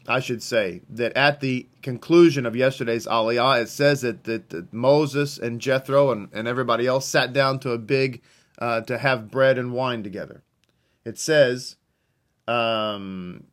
I 0.07 0.21
should 0.21 0.43
say 0.43 0.83
that 0.91 1.17
at 1.17 1.41
the 1.41 1.67
conclusion 1.83 2.47
of 2.47 2.57
yesterday's 2.57 3.07
Aliyah, 3.07 3.63
it 3.63 3.69
says 3.69 4.01
that, 4.03 4.25
that, 4.25 4.51
that 4.51 4.73
Moses 4.73 5.39
and 5.39 5.61
Jethro 5.61 6.11
and, 6.11 6.29
and 6.33 6.47
everybody 6.49 6.87
else 6.87 7.07
sat 7.07 7.33
down 7.33 7.59
to 7.61 7.71
a 7.71 7.79
big, 7.79 8.23
uh, 8.59 8.81
to 8.83 8.99
have 8.99 9.31
bread 9.31 9.59
and 9.59 9.73
wine 9.73 10.03
together. 10.03 10.43
It 11.05 11.19
says, 11.19 11.77
um, 12.49 13.45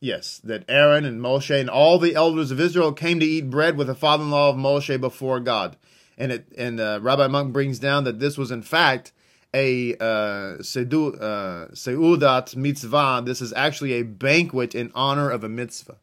yes, 0.00 0.40
that 0.44 0.64
Aaron 0.68 1.04
and 1.04 1.20
Moshe 1.20 1.58
and 1.58 1.68
all 1.68 1.98
the 1.98 2.14
elders 2.14 2.50
of 2.50 2.60
Israel 2.60 2.92
came 2.92 3.20
to 3.20 3.26
eat 3.26 3.50
bread 3.50 3.76
with 3.76 3.88
the 3.88 3.94
father-in-law 3.94 4.50
of 4.50 4.56
Moshe 4.56 5.00
before 5.00 5.40
God. 5.40 5.76
And 6.16 6.30
it 6.30 6.46
and 6.56 6.78
uh, 6.78 7.00
Rabbi 7.02 7.26
Munk 7.26 7.52
brings 7.52 7.78
down 7.78 8.04
that 8.04 8.20
this 8.20 8.38
was 8.38 8.50
in 8.50 8.62
fact 8.62 9.12
a 9.52 9.94
uh, 9.94 10.58
seudat 10.60 12.54
uh, 12.54 12.58
mitzvah. 12.58 13.22
This 13.24 13.40
is 13.40 13.52
actually 13.54 13.94
a 13.94 14.02
banquet 14.02 14.74
in 14.74 14.92
honor 14.94 15.30
of 15.30 15.42
a 15.42 15.48
mitzvah. 15.48 15.96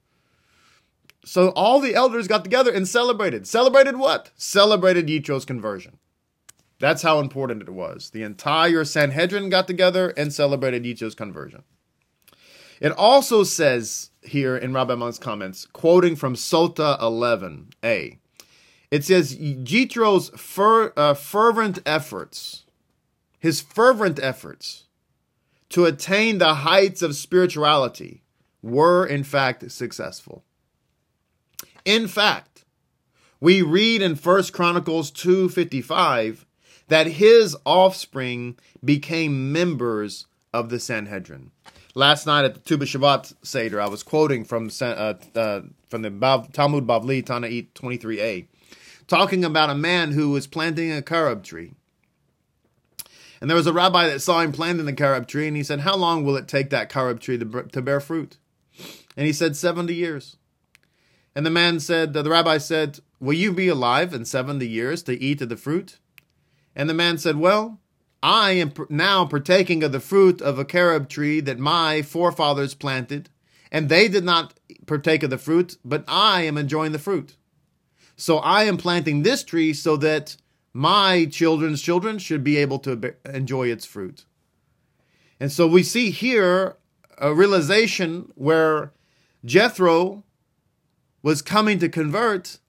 So 1.24 1.50
all 1.50 1.80
the 1.80 1.94
elders 1.94 2.28
got 2.28 2.44
together 2.44 2.72
and 2.72 2.88
celebrated. 2.88 3.48
Celebrated 3.48 3.98
what? 3.98 4.32
Celebrated 4.36 5.08
Yitro's 5.08 5.46
conversion. 5.46 5.98
That's 6.82 7.04
how 7.04 7.20
important 7.20 7.62
it 7.62 7.70
was. 7.70 8.10
The 8.10 8.24
entire 8.24 8.84
Sanhedrin 8.84 9.50
got 9.50 9.68
together 9.68 10.10
and 10.18 10.34
celebrated 10.34 10.84
Yitro's 10.84 11.16
conversion. 11.16 11.64
It 12.82 12.92
also 12.92 13.44
says 13.44 14.10
here 14.22 14.58
in 14.58 14.74
Rabbi 14.74 14.96
Munk's 14.96 15.20
comments, 15.20 15.66
quoting 15.66 16.16
from 16.16 16.36
Sota 16.36 17.00
11a, 17.00 18.18
it 18.90 19.06
says 19.06 19.38
Yitro's 19.38 20.30
fer, 20.36 20.92
uh, 20.98 21.14
fervent 21.14 21.80
efforts 21.86 22.66
his 23.42 23.60
fervent 23.60 24.20
efforts 24.22 24.84
to 25.70 25.86
attain 25.86 26.38
the 26.38 26.54
heights 26.54 27.02
of 27.02 27.16
spirituality 27.16 28.22
were 28.62 29.04
in 29.04 29.24
fact 29.24 29.70
successful. 29.72 30.44
In 31.84 32.08
fact, 32.08 32.66
we 33.40 33.64
read 33.64 34.04
in 34.04 34.16
1 34.16 34.54
Chronicles 34.54 35.10
2:55 35.10 36.46
that 36.92 37.08
his 37.08 37.56
offspring 37.66 38.60
became 38.84 39.54
members 39.54 40.28
of 40.54 40.68
the 40.68 40.78
Sanhedrin. 40.78 41.52
Last 41.96 42.28
night 42.28 42.44
at 42.44 42.54
the 42.54 42.60
Tu 42.60 42.78
B'Shavat 42.78 43.34
Seder, 43.42 43.80
I 43.80 43.88
was 43.88 44.04
quoting 44.04 44.44
from 44.44 44.70
uh, 44.82 45.14
uh, 45.34 45.62
from 45.90 46.02
the 46.02 46.12
Bav, 46.12 46.52
Talmud 46.52 46.86
Bavli 46.86 47.24
Taanit 47.24 47.70
23a, 47.76 48.46
talking 49.08 49.46
about 49.46 49.70
a 49.70 49.76
man 49.76 50.12
who 50.12 50.32
was 50.32 50.48
planting 50.48 50.92
a 50.92 51.02
carob 51.02 51.46
tree. 51.46 51.72
And 53.40 53.50
there 53.50 53.56
was 53.56 53.68
a 53.68 53.74
rabbi 53.74 54.08
that 54.08 54.22
saw 54.22 54.42
him 54.42 54.52
planting 54.52 54.86
the 54.86 54.92
carob 54.92 55.30
tree, 55.30 55.48
and 55.48 55.56
he 55.56 55.64
said, 55.64 55.80
How 55.80 55.96
long 55.96 56.26
will 56.26 56.36
it 56.36 56.50
take 56.50 56.72
that 56.72 56.90
carob 56.90 57.22
tree 57.22 57.38
to, 57.38 57.46
to 57.72 57.82
bear 57.82 58.02
fruit? 58.02 58.38
And 59.16 59.26
he 59.26 59.32
said, 59.32 59.56
70 59.56 59.96
years. 59.96 60.36
And 61.34 61.46
the 61.46 61.52
man 61.52 61.80
said, 61.80 62.12
The 62.12 62.30
rabbi 62.30 62.58
said, 62.58 63.00
Will 63.22 63.32
you 63.32 63.54
be 63.54 63.70
alive 63.70 64.14
in 64.14 64.26
70 64.26 64.68
years 64.68 65.02
to 65.04 65.18
eat 65.18 65.42
of 65.42 65.48
the 65.48 65.56
fruit? 65.56 65.98
And 66.76 66.90
the 66.90 66.94
man 66.94 67.18
said, 67.18 67.38
Well, 67.38 67.80
I 68.24 68.52
am 68.52 68.74
now 68.90 69.26
partaking 69.26 69.84
of 69.84 69.92
the 69.92 70.00
fruit 70.00 70.42
of 70.42 70.60
a 70.60 70.66
carob 70.66 71.10
tree 71.10 71.40
that 71.42 71.60
my 71.60 72.02
forefathers 72.02 72.74
planted, 72.74 73.30
and 73.72 73.90
they 73.90 74.08
did 74.08 74.24
not 74.24 74.54
partake 74.86 75.24
of 75.24 75.30
the 75.30 75.38
fruit, 75.38 75.78
but 75.84 76.04
I 76.08 76.44
am 76.44 76.58
enjoying 76.58 76.92
the 76.92 77.00
fruit. 77.00 77.36
So 78.16 78.38
I 78.38 78.66
am 78.66 78.78
planting 78.78 79.24
this 79.24 79.44
tree 79.44 79.74
so 79.74 79.98
that 79.98 80.38
my 80.74 81.26
children's 81.26 81.82
children 81.82 82.20
should 82.20 82.44
be 82.44 82.58
able 82.58 82.80
to 82.80 83.16
enjoy 83.26 83.68
its 83.70 83.86
fruit. 83.86 84.26
And 85.40 85.52
so 85.52 85.66
we 85.66 85.84
see 85.84 86.12
here 86.12 86.78
a 87.18 87.34
realization 87.34 88.32
where 88.36 88.94
Jethro 89.44 90.24
was 91.24 91.42
coming 91.42 91.80
to 91.80 91.90
convert 91.90 92.60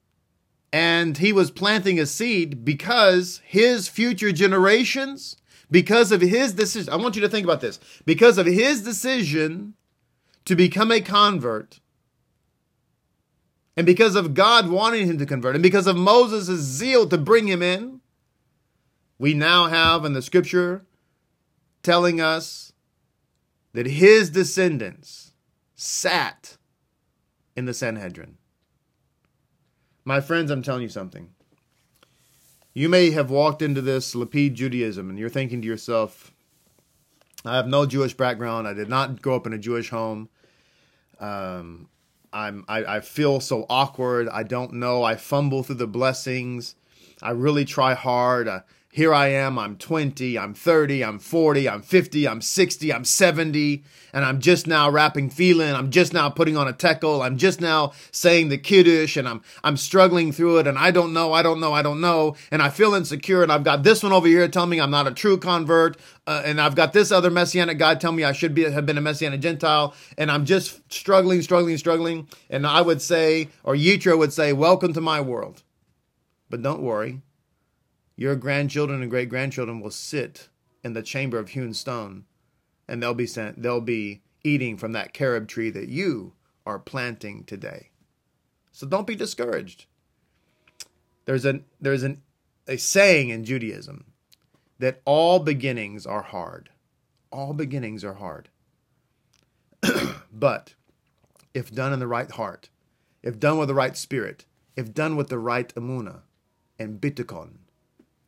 and 0.73 1.19
he 1.19 1.31
was 1.31 1.51
planting 1.51 1.99
a 1.99 2.05
seed 2.07 2.65
because 2.65 3.41
his 3.45 3.87
future 3.87 4.31
generations, 4.31 5.37
because 5.69 6.11
of 6.11 6.19
his 6.19 6.53
decision, 6.53 6.91
I 6.91 6.95
want 6.95 7.15
you 7.15 7.21
to 7.21 7.29
think 7.29 7.45
about 7.45 7.61
this, 7.61 7.79
because 8.05 8.39
of 8.39 8.47
his 8.47 8.81
decision 8.81 9.75
to 10.45 10.55
become 10.55 10.91
a 10.91 10.99
convert, 10.99 11.79
and 13.77 13.85
because 13.85 14.15
of 14.15 14.33
God 14.33 14.67
wanting 14.67 15.07
him 15.07 15.19
to 15.19 15.27
convert, 15.27 15.55
and 15.55 15.61
because 15.61 15.85
of 15.85 15.95
Moses' 15.95 16.59
zeal 16.59 17.07
to 17.07 17.19
bring 17.19 17.47
him 17.47 17.61
in, 17.61 18.01
we 19.19 19.35
now 19.35 19.67
have 19.67 20.03
in 20.03 20.13
the 20.13 20.23
scripture 20.23 20.85
telling 21.83 22.19
us 22.19 22.73
that 23.73 23.85
his 23.85 24.31
descendants 24.31 25.33
sat 25.75 26.57
in 27.55 27.65
the 27.65 27.73
Sanhedrin. 27.75 28.37
My 30.05 30.19
friends, 30.19 30.51
I'm 30.51 30.61
telling 30.61 30.81
you 30.81 30.89
something. 30.89 31.29
You 32.73 32.89
may 32.89 33.11
have 33.11 33.29
walked 33.29 33.61
into 33.61 33.81
this 33.81 34.15
Lapid 34.15 34.53
Judaism 34.53 35.09
and 35.09 35.17
you're 35.17 35.29
thinking 35.29 35.61
to 35.61 35.67
yourself, 35.67 36.33
I 37.45 37.55
have 37.55 37.67
no 37.67 37.85
Jewish 37.85 38.13
background. 38.13 38.67
I 38.67 38.73
did 38.73 38.89
not 38.89 39.21
grow 39.21 39.35
up 39.35 39.45
in 39.45 39.53
a 39.53 39.57
Jewish 39.57 39.89
home. 39.89 40.29
Um, 41.19 41.89
I'm 42.31 42.65
I, 42.67 42.95
I 42.95 42.99
feel 43.01 43.39
so 43.39 43.65
awkward. 43.69 44.27
I 44.29 44.43
don't 44.43 44.73
know. 44.73 45.03
I 45.03 45.15
fumble 45.15 45.61
through 45.61 45.75
the 45.75 45.87
blessings. 45.87 46.75
I 47.21 47.31
really 47.31 47.63
try 47.63 47.93
hard. 47.93 48.47
I, 48.47 48.61
here 48.93 49.11
I 49.11 49.29
am, 49.29 49.57
I'm 49.57 49.75
20, 49.75 50.37
I'm 50.37 50.53
30, 50.53 51.03
I'm 51.03 51.17
40, 51.17 51.67
I'm 51.67 51.81
50, 51.81 52.27
I'm 52.27 52.41
60, 52.41 52.93
I'm 52.93 53.03
70, 53.03 53.83
and 54.13 54.23
I'm 54.23 54.39
just 54.39 54.67
now 54.67 54.87
wrapping 54.87 55.31
feeling, 55.31 55.73
I'm 55.73 55.89
just 55.89 56.13
now 56.13 56.29
putting 56.29 56.55
on 56.57 56.67
a 56.67 56.73
tekel, 56.73 57.23
I'm 57.23 57.39
just 57.39 57.59
now 57.59 57.93
saying 58.11 58.49
the 58.49 58.57
kiddush, 58.59 59.17
and 59.17 59.27
I'm 59.27 59.41
I'm 59.63 59.77
struggling 59.77 60.31
through 60.31 60.59
it, 60.59 60.67
and 60.67 60.77
I 60.77 60.91
don't 60.91 61.11
know, 61.11 61.33
I 61.33 61.41
don't 61.41 61.59
know, 61.59 61.73
I 61.73 61.81
don't 61.81 62.01
know, 62.01 62.35
and 62.51 62.61
I 62.61 62.69
feel 62.69 62.93
insecure, 62.93 63.41
and 63.41 63.51
I've 63.51 63.63
got 63.63 63.81
this 63.81 64.03
one 64.03 64.13
over 64.13 64.27
here 64.27 64.47
telling 64.47 64.69
me 64.69 64.79
I'm 64.79 64.91
not 64.91 65.07
a 65.07 65.11
true 65.11 65.39
convert, 65.39 65.97
uh, 66.27 66.43
and 66.45 66.61
I've 66.61 66.75
got 66.75 66.93
this 66.93 67.11
other 67.11 67.31
messianic 67.31 67.79
guy 67.79 67.95
telling 67.95 68.17
me 68.17 68.23
I 68.23 68.31
should 68.31 68.53
be 68.53 68.61
have 68.61 68.85
been 68.85 68.99
a 68.99 69.01
messianic 69.01 69.41
Gentile, 69.41 69.95
and 70.19 70.29
I'm 70.29 70.45
just 70.45 70.81
struggling, 70.93 71.41
struggling, 71.41 71.79
struggling, 71.79 72.27
and 72.47 72.67
I 72.67 72.81
would 72.81 73.01
say, 73.01 73.49
or 73.63 73.73
Yitro 73.73 74.19
would 74.19 74.33
say, 74.33 74.53
welcome 74.53 74.93
to 74.93 75.01
my 75.01 75.19
world. 75.19 75.63
But 76.47 76.61
don't 76.61 76.83
worry, 76.83 77.21
your 78.15 78.35
grandchildren 78.35 79.01
and 79.01 79.09
great 79.09 79.29
grandchildren 79.29 79.79
will 79.79 79.91
sit 79.91 80.49
in 80.83 80.93
the 80.93 81.01
chamber 81.01 81.37
of 81.39 81.49
hewn 81.49 81.73
stone, 81.73 82.25
and 82.87 83.01
they'll 83.01 83.13
be 83.13 83.27
sent, 83.27 83.61
they'll 83.61 83.81
be 83.81 84.21
eating 84.43 84.77
from 84.77 84.91
that 84.91 85.13
carob 85.13 85.47
tree 85.47 85.69
that 85.69 85.87
you 85.87 86.33
are 86.65 86.79
planting 86.79 87.43
today. 87.43 87.89
So 88.71 88.87
don't 88.87 89.07
be 89.07 89.15
discouraged. 89.15 89.85
There's 91.25 91.45
an 91.45 91.65
there's 91.79 92.03
an 92.03 92.21
a 92.67 92.77
saying 92.77 93.29
in 93.29 93.45
Judaism 93.45 94.05
that 94.79 95.01
all 95.05 95.39
beginnings 95.39 96.05
are 96.05 96.23
hard. 96.23 96.69
All 97.31 97.53
beginnings 97.53 98.03
are 98.03 98.15
hard. 98.15 98.49
but 100.33 100.73
if 101.53 101.71
done 101.71 101.93
in 101.93 101.99
the 101.99 102.07
right 102.07 102.31
heart, 102.31 102.69
if 103.21 103.39
done 103.39 103.57
with 103.57 103.67
the 103.67 103.73
right 103.73 103.95
spirit, 103.95 104.45
if 104.75 104.93
done 104.93 105.15
with 105.15 105.29
the 105.29 105.39
right 105.39 105.73
amuna 105.75 106.21
and 106.79 106.99
bitachon, 106.99 107.57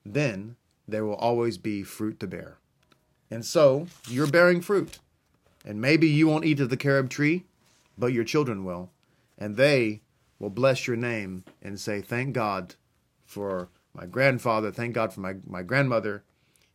then 0.06 0.56
there 0.88 1.06
will 1.06 1.16
always 1.16 1.58
be 1.58 1.84
fruit 1.84 2.20
to 2.20 2.28
bear. 2.28 2.58
And 3.32 3.44
so 3.44 3.88
you're 4.08 4.28
bearing 4.28 4.62
fruit. 4.62 5.00
And 5.66 5.82
maybe 5.82 6.08
you 6.08 6.28
won't 6.28 6.46
eat 6.46 6.60
of 6.60 6.70
the 6.70 6.78
carob 6.78 7.10
tree, 7.10 7.46
but 7.98 8.14
your 8.14 8.24
children 8.24 8.64
will. 8.64 8.92
and 9.38 9.58
they 9.58 10.02
will 10.40 10.50
bless 10.50 10.88
your 10.88 10.96
name 10.96 11.44
and 11.62 11.80
say, 11.80 12.02
Thank 12.02 12.34
God 12.34 12.76
for 13.26 13.70
my 13.94 14.06
grandfather, 14.06 14.72
thank 14.72 14.94
God 14.94 15.14
for 15.14 15.22
my, 15.22 15.36
my 15.48 15.64
grandmother, 15.64 16.24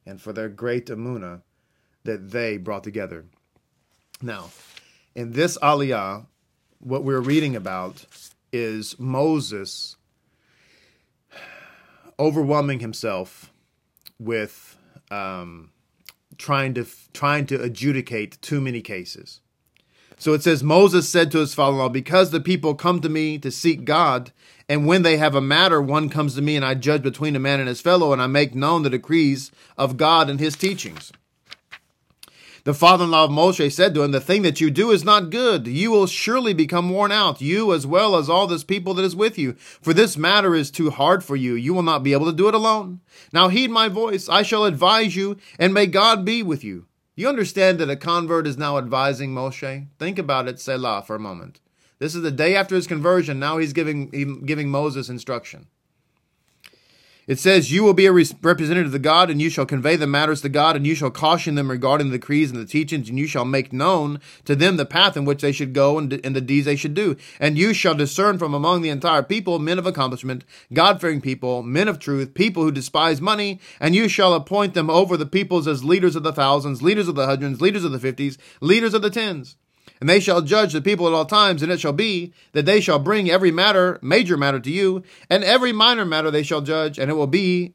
and 0.06 0.20
for 0.20 0.32
their 0.32 0.48
great 0.48 0.86
amuna 0.86 1.42
that 2.04 2.30
they 2.30 2.56
brought 2.56 2.84
together. 2.84 3.26
Now, 4.22 4.50
in 5.14 5.32
this 5.32 5.58
aliyah, 5.58 6.26
what 6.78 7.04
we're 7.04 7.20
reading 7.20 7.54
about 7.56 8.06
is 8.52 8.98
Moses 8.98 9.96
overwhelming 12.20 12.80
himself 12.80 13.50
with 14.18 14.76
um, 15.10 15.72
trying 16.38 16.74
to 16.74 16.86
trying 17.12 17.46
to 17.46 17.60
adjudicate 17.60 18.40
too 18.42 18.60
many 18.60 18.80
cases. 18.80 19.40
So 20.18 20.34
it 20.34 20.42
says 20.42 20.62
Moses 20.62 21.08
said 21.08 21.30
to 21.32 21.38
his 21.38 21.54
father-in-law, 21.54 21.88
"Because 21.88 22.30
the 22.30 22.40
people 22.40 22.74
come 22.74 23.00
to 23.00 23.08
me 23.08 23.38
to 23.38 23.50
seek 23.50 23.86
God, 23.86 24.32
and 24.68 24.86
when 24.86 25.02
they 25.02 25.16
have 25.16 25.34
a 25.34 25.40
matter, 25.40 25.80
one 25.80 26.10
comes 26.10 26.34
to 26.34 26.42
me, 26.42 26.56
and 26.56 26.64
I 26.64 26.74
judge 26.74 27.02
between 27.02 27.34
a 27.34 27.40
man 27.40 27.58
and 27.58 27.68
his 27.68 27.80
fellow, 27.80 28.12
and 28.12 28.20
I 28.20 28.26
make 28.26 28.54
known 28.54 28.82
the 28.82 28.90
decrees 28.90 29.50
of 29.78 29.96
God 29.96 30.28
and 30.28 30.38
His 30.38 30.56
teachings." 30.56 31.10
The 32.64 32.74
father 32.74 33.04
in 33.04 33.10
law 33.10 33.24
of 33.24 33.30
Moshe 33.30 33.72
said 33.72 33.94
to 33.94 34.02
him, 34.02 34.10
The 34.10 34.20
thing 34.20 34.42
that 34.42 34.60
you 34.60 34.70
do 34.70 34.90
is 34.90 35.04
not 35.04 35.30
good. 35.30 35.66
You 35.66 35.90
will 35.90 36.06
surely 36.06 36.52
become 36.52 36.90
worn 36.90 37.10
out, 37.10 37.40
you 37.40 37.72
as 37.72 37.86
well 37.86 38.16
as 38.16 38.28
all 38.28 38.46
this 38.46 38.64
people 38.64 38.94
that 38.94 39.04
is 39.04 39.16
with 39.16 39.38
you. 39.38 39.54
For 39.54 39.94
this 39.94 40.16
matter 40.16 40.54
is 40.54 40.70
too 40.70 40.90
hard 40.90 41.24
for 41.24 41.36
you. 41.36 41.54
You 41.54 41.72
will 41.72 41.82
not 41.82 42.02
be 42.02 42.12
able 42.12 42.26
to 42.26 42.36
do 42.36 42.48
it 42.48 42.54
alone. 42.54 43.00
Now 43.32 43.48
heed 43.48 43.70
my 43.70 43.88
voice. 43.88 44.28
I 44.28 44.42
shall 44.42 44.64
advise 44.64 45.16
you, 45.16 45.38
and 45.58 45.72
may 45.72 45.86
God 45.86 46.24
be 46.24 46.42
with 46.42 46.62
you. 46.62 46.86
You 47.16 47.28
understand 47.28 47.78
that 47.78 47.90
a 47.90 47.96
convert 47.96 48.46
is 48.46 48.58
now 48.58 48.78
advising 48.78 49.34
Moshe? 49.34 49.86
Think 49.98 50.18
about 50.18 50.48
it, 50.48 50.60
Selah, 50.60 51.02
for 51.06 51.16
a 51.16 51.20
moment. 51.20 51.60
This 51.98 52.14
is 52.14 52.22
the 52.22 52.30
day 52.30 52.56
after 52.56 52.74
his 52.74 52.86
conversion. 52.86 53.38
Now 53.38 53.58
he's 53.58 53.74
giving, 53.74 54.42
giving 54.46 54.70
Moses 54.70 55.08
instruction. 55.08 55.66
It 57.30 57.38
says, 57.38 57.70
You 57.70 57.84
will 57.84 57.94
be 57.94 58.06
a 58.06 58.12
representative 58.12 58.86
of 58.86 58.92
the 58.92 58.98
God, 58.98 59.30
and 59.30 59.40
you 59.40 59.50
shall 59.50 59.64
convey 59.64 59.94
the 59.94 60.08
matters 60.08 60.40
to 60.40 60.48
God, 60.48 60.74
and 60.74 60.84
you 60.84 60.96
shall 60.96 61.12
caution 61.12 61.54
them 61.54 61.70
regarding 61.70 62.10
the 62.10 62.18
decrees 62.18 62.50
and 62.50 62.58
the 62.58 62.66
teachings, 62.66 63.08
and 63.08 63.16
you 63.16 63.28
shall 63.28 63.44
make 63.44 63.72
known 63.72 64.18
to 64.46 64.56
them 64.56 64.76
the 64.76 64.84
path 64.84 65.16
in 65.16 65.24
which 65.24 65.40
they 65.40 65.52
should 65.52 65.72
go 65.72 65.96
and, 65.96 66.20
and 66.26 66.34
the 66.34 66.40
deeds 66.40 66.66
they 66.66 66.74
should 66.74 66.92
do. 66.92 67.16
And 67.38 67.56
you 67.56 67.72
shall 67.72 67.94
discern 67.94 68.38
from 68.38 68.52
among 68.52 68.82
the 68.82 68.88
entire 68.88 69.22
people 69.22 69.60
men 69.60 69.78
of 69.78 69.86
accomplishment, 69.86 70.44
God 70.72 71.00
fearing 71.00 71.20
people, 71.20 71.62
men 71.62 71.86
of 71.86 72.00
truth, 72.00 72.34
people 72.34 72.64
who 72.64 72.72
despise 72.72 73.20
money, 73.20 73.60
and 73.78 73.94
you 73.94 74.08
shall 74.08 74.34
appoint 74.34 74.74
them 74.74 74.90
over 74.90 75.16
the 75.16 75.24
peoples 75.24 75.68
as 75.68 75.84
leaders 75.84 76.16
of 76.16 76.24
the 76.24 76.32
thousands, 76.32 76.82
leaders 76.82 77.06
of 77.06 77.14
the 77.14 77.26
hundreds, 77.26 77.60
leaders 77.60 77.84
of 77.84 77.92
the 77.92 78.00
fifties, 78.00 78.38
leaders 78.60 78.92
of 78.92 79.02
the 79.02 79.10
tens. 79.10 79.54
And 80.00 80.08
they 80.08 80.18
shall 80.18 80.40
judge 80.40 80.72
the 80.72 80.80
people 80.80 81.06
at 81.06 81.12
all 81.12 81.26
times, 81.26 81.62
and 81.62 81.70
it 81.70 81.78
shall 81.78 81.92
be 81.92 82.32
that 82.52 82.64
they 82.64 82.80
shall 82.80 82.98
bring 82.98 83.30
every 83.30 83.50
matter, 83.50 83.98
major 84.00 84.36
matter 84.38 84.58
to 84.58 84.70
you, 84.70 85.02
and 85.28 85.44
every 85.44 85.72
minor 85.72 86.06
matter 86.06 86.30
they 86.30 86.42
shall 86.42 86.62
judge, 86.62 86.98
and 86.98 87.10
it 87.10 87.14
will 87.14 87.26
be 87.26 87.74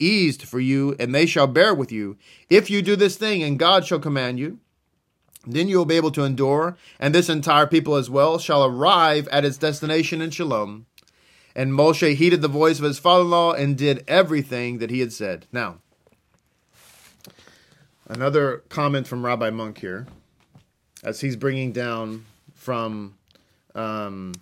eased 0.00 0.42
for 0.42 0.58
you, 0.58 0.96
and 0.98 1.14
they 1.14 1.24
shall 1.24 1.46
bear 1.46 1.72
with 1.72 1.92
you. 1.92 2.16
If 2.50 2.68
you 2.68 2.82
do 2.82 2.96
this 2.96 3.16
thing, 3.16 3.44
and 3.44 3.60
God 3.60 3.86
shall 3.86 4.00
command 4.00 4.40
you, 4.40 4.58
then 5.46 5.68
you 5.68 5.78
will 5.78 5.84
be 5.84 5.96
able 5.96 6.10
to 6.12 6.24
endure, 6.24 6.76
and 6.98 7.14
this 7.14 7.28
entire 7.28 7.66
people 7.66 7.94
as 7.94 8.10
well 8.10 8.38
shall 8.38 8.64
arrive 8.64 9.28
at 9.28 9.44
its 9.44 9.56
destination 9.56 10.20
in 10.20 10.30
shalom. 10.30 10.86
And 11.54 11.72
Moshe 11.72 12.16
heeded 12.16 12.42
the 12.42 12.48
voice 12.48 12.78
of 12.78 12.84
his 12.84 12.98
father 12.98 13.22
in 13.22 13.30
law 13.30 13.52
and 13.52 13.76
did 13.76 14.04
everything 14.08 14.78
that 14.78 14.90
he 14.90 15.00
had 15.00 15.12
said. 15.12 15.46
Now, 15.52 15.78
another 18.08 18.64
comment 18.68 19.06
from 19.06 19.24
Rabbi 19.24 19.50
Munk 19.50 19.78
here 19.78 20.06
as 21.02 21.20
he's 21.20 21.36
bringing 21.36 21.72
down 21.72 22.24
from 22.54 23.16
um, 23.74 24.32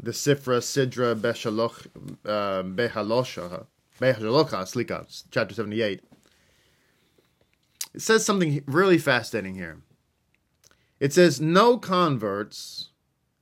the 0.00 0.12
Sifra 0.12 0.58
Sidra 0.58 1.14
Beshaloch, 1.14 1.86
uh, 2.24 2.62
Behalosha, 2.62 3.66
Behalocha, 4.00 4.66
Slika, 4.66 5.06
chapter 5.30 5.54
78. 5.54 6.02
It 7.94 8.00
says 8.00 8.24
something 8.24 8.62
really 8.66 8.98
fascinating 8.98 9.54
here. 9.54 9.82
It 10.98 11.12
says, 11.12 11.40
No 11.40 11.78
converts 11.78 12.90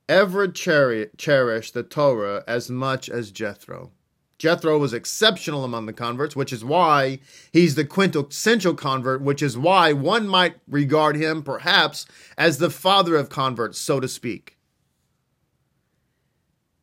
ever 0.08 0.48
cherish 0.48 1.70
the 1.70 1.86
Torah 1.88 2.42
as 2.48 2.68
much 2.68 3.08
as 3.08 3.30
Jethro. 3.30 3.92
Jethro 4.40 4.78
was 4.78 4.94
exceptional 4.94 5.64
among 5.64 5.84
the 5.84 5.92
converts, 5.92 6.34
which 6.34 6.50
is 6.50 6.64
why 6.64 7.18
he's 7.52 7.74
the 7.74 7.84
quintessential 7.84 8.72
convert, 8.74 9.20
which 9.20 9.42
is 9.42 9.58
why 9.58 9.92
one 9.92 10.26
might 10.26 10.54
regard 10.66 11.14
him 11.14 11.42
perhaps 11.42 12.06
as 12.38 12.56
the 12.56 12.70
father 12.70 13.16
of 13.16 13.28
converts, 13.28 13.78
so 13.78 14.00
to 14.00 14.08
speak. 14.08 14.56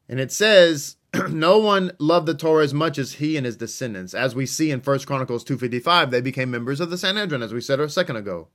And 0.08 0.20
it 0.20 0.32
says, 0.32 0.98
no 1.30 1.58
one 1.58 1.94
loved 1.98 2.28
the 2.28 2.36
Torah 2.36 2.64
as 2.64 2.76
much 2.76 3.00
as 3.00 3.14
he 3.14 3.36
and 3.36 3.46
his 3.46 3.58
descendants. 3.58 4.14
As 4.14 4.36
we 4.36 4.46
see 4.46 4.70
in 4.70 4.82
1 4.82 5.00
Chronicles 5.00 5.44
2.55, 5.44 6.12
they 6.12 6.22
became 6.22 6.52
members 6.52 6.80
of 6.80 6.92
the 6.92 6.98
Sanhedrin, 6.98 7.42
as 7.42 7.56
we 7.56 7.62
said 7.62 7.80
a 7.80 7.90
second 7.90 8.18
ago. 8.18 8.50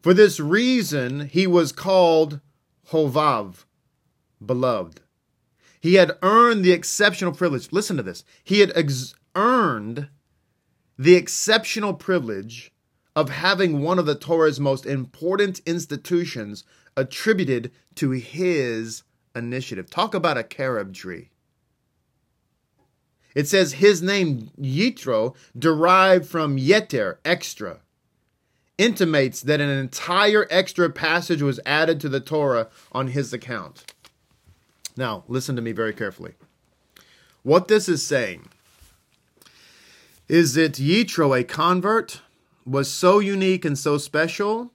For 0.00 0.14
this 0.14 0.40
reason, 0.40 1.28
he 1.28 1.46
was 1.46 1.70
called 1.70 2.40
Hovav, 2.92 3.66
beloved. 4.44 5.02
He 5.80 5.94
had 5.94 6.12
earned 6.22 6.64
the 6.64 6.72
exceptional 6.72 7.32
privilege. 7.32 7.72
Listen 7.72 7.96
to 7.96 8.02
this. 8.02 8.22
He 8.44 8.60
had 8.60 8.70
ex- 8.76 9.14
earned 9.34 10.08
the 10.98 11.14
exceptional 11.14 11.94
privilege 11.94 12.70
of 13.16 13.30
having 13.30 13.82
one 13.82 13.98
of 13.98 14.06
the 14.06 14.14
Torah's 14.14 14.60
most 14.60 14.84
important 14.84 15.60
institutions 15.60 16.64
attributed 16.96 17.72
to 17.94 18.10
his 18.10 19.02
initiative. 19.34 19.88
Talk 19.88 20.14
about 20.14 20.36
a 20.36 20.44
carob 20.44 20.92
tree. 20.92 21.30
It 23.34 23.48
says 23.48 23.74
his 23.74 24.02
name, 24.02 24.50
Yitro, 24.60 25.34
derived 25.56 26.26
from 26.26 26.56
Yeter, 26.56 27.18
extra, 27.24 27.80
intimates 28.76 29.42
that 29.42 29.60
an 29.60 29.68
entire 29.68 30.46
extra 30.50 30.90
passage 30.90 31.40
was 31.40 31.60
added 31.64 32.00
to 32.00 32.08
the 32.08 32.20
Torah 32.20 32.68
on 32.92 33.08
his 33.08 33.32
account. 33.32 33.94
Now, 34.96 35.24
listen 35.28 35.56
to 35.56 35.62
me 35.62 35.72
very 35.72 35.92
carefully. 35.92 36.34
What 37.42 37.68
this 37.68 37.88
is 37.88 38.02
saying 38.02 38.48
is 40.28 40.54
that 40.54 40.74
Yitro, 40.74 41.38
a 41.38 41.42
convert, 41.42 42.20
was 42.66 42.90
so 42.90 43.18
unique 43.18 43.64
and 43.64 43.78
so 43.78 43.98
special 43.98 44.72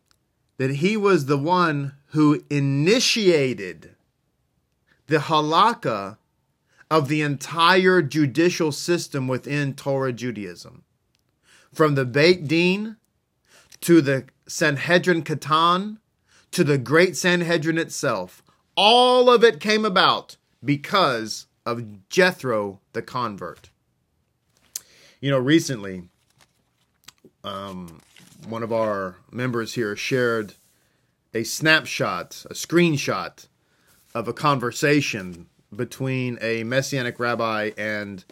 that 0.57 0.75
he 0.75 0.97
was 0.97 1.25
the 1.25 1.37
one 1.37 1.93
who 2.07 2.43
initiated 2.49 3.95
the 5.07 5.17
halakha 5.17 6.17
of 6.89 7.07
the 7.07 7.21
entire 7.21 8.01
judicial 8.01 8.71
system 8.71 9.27
within 9.27 9.73
Torah 9.73 10.13
Judaism. 10.13 10.83
From 11.73 11.95
the 11.95 12.05
Beit 12.05 12.47
Din 12.47 12.97
to 13.81 14.01
the 14.01 14.25
Sanhedrin 14.47 15.23
Katan 15.23 15.97
to 16.51 16.63
the 16.63 16.77
Great 16.77 17.17
Sanhedrin 17.17 17.77
itself, 17.77 18.41
all 18.75 19.29
of 19.29 19.43
it 19.43 19.59
came 19.59 19.85
about 19.85 20.37
because 20.63 21.47
of 21.65 22.09
Jethro 22.09 22.79
the 22.93 23.01
convert. 23.01 23.69
You 25.19 25.31
know, 25.31 25.39
recently, 25.39 26.09
um, 27.43 27.99
one 28.47 28.63
of 28.63 28.71
our 28.71 29.17
members 29.31 29.73
here 29.73 29.95
shared 29.95 30.53
a 31.33 31.43
snapshot, 31.43 32.45
a 32.49 32.53
screenshot 32.53 33.47
of 34.13 34.27
a 34.27 34.33
conversation 34.33 35.47
between 35.75 36.37
a 36.41 36.63
Messianic 36.63 37.19
rabbi 37.19 37.71
and 37.77 38.23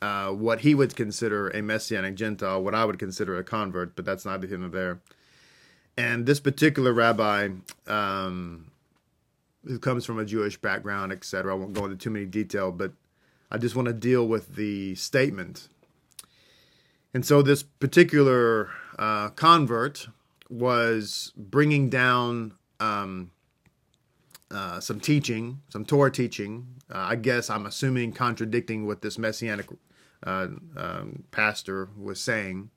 uh, 0.00 0.30
what 0.30 0.60
he 0.60 0.74
would 0.74 0.96
consider 0.96 1.48
a 1.50 1.62
Messianic 1.62 2.14
Gentile, 2.14 2.62
what 2.62 2.74
I 2.74 2.84
would 2.84 2.98
consider 2.98 3.36
a 3.36 3.44
convert, 3.44 3.94
but 3.94 4.04
that's 4.04 4.24
neither 4.24 4.46
here 4.46 4.58
nor 4.58 4.68
there. 4.68 5.00
And 5.96 6.26
this 6.26 6.40
particular 6.40 6.92
rabbi 6.92 7.48
um, 7.86 8.67
who 9.64 9.78
comes 9.78 10.04
from 10.04 10.18
a 10.18 10.24
Jewish 10.24 10.60
background, 10.60 11.12
etc. 11.12 11.52
I 11.52 11.58
won't 11.58 11.72
go 11.72 11.84
into 11.84 11.96
too 11.96 12.10
many 12.10 12.26
detail, 12.26 12.72
but 12.72 12.92
I 13.50 13.58
just 13.58 13.74
want 13.74 13.86
to 13.86 13.94
deal 13.94 14.26
with 14.26 14.56
the 14.56 14.94
statement. 14.94 15.68
And 17.14 17.24
so 17.24 17.42
this 17.42 17.62
particular 17.62 18.70
uh, 18.98 19.30
convert 19.30 20.08
was 20.50 21.32
bringing 21.36 21.88
down 21.88 22.54
um, 22.80 23.30
uh, 24.50 24.80
some 24.80 25.00
teaching, 25.00 25.60
some 25.68 25.84
Torah 25.84 26.10
teaching. 26.10 26.66
Uh, 26.90 26.98
I 26.98 27.16
guess 27.16 27.50
I'm 27.50 27.66
assuming 27.66 28.12
contradicting 28.12 28.86
what 28.86 29.02
this 29.02 29.18
messianic 29.18 29.66
uh, 30.22 30.48
um, 30.76 31.24
pastor 31.30 31.88
was 31.96 32.20
saying. 32.20 32.70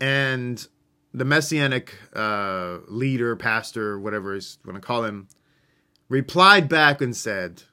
And 0.00 0.66
the 1.14 1.24
messianic 1.24 1.94
uh, 2.14 2.78
leader, 2.88 3.36
pastor, 3.36 3.98
whatever 3.98 4.34
you 4.34 4.42
want 4.64 4.76
to 4.76 4.80
call 4.80 5.04
him, 5.04 5.28
replied 6.08 6.68
back 6.68 7.00
and 7.00 7.16
said, 7.16 7.64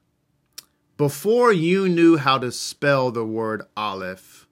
Before 0.97 1.51
you 1.51 1.87
knew 1.87 2.17
how 2.17 2.37
to 2.37 2.51
spell 2.51 3.11
the 3.11 3.25
word 3.25 3.63
Aleph, 3.77 4.47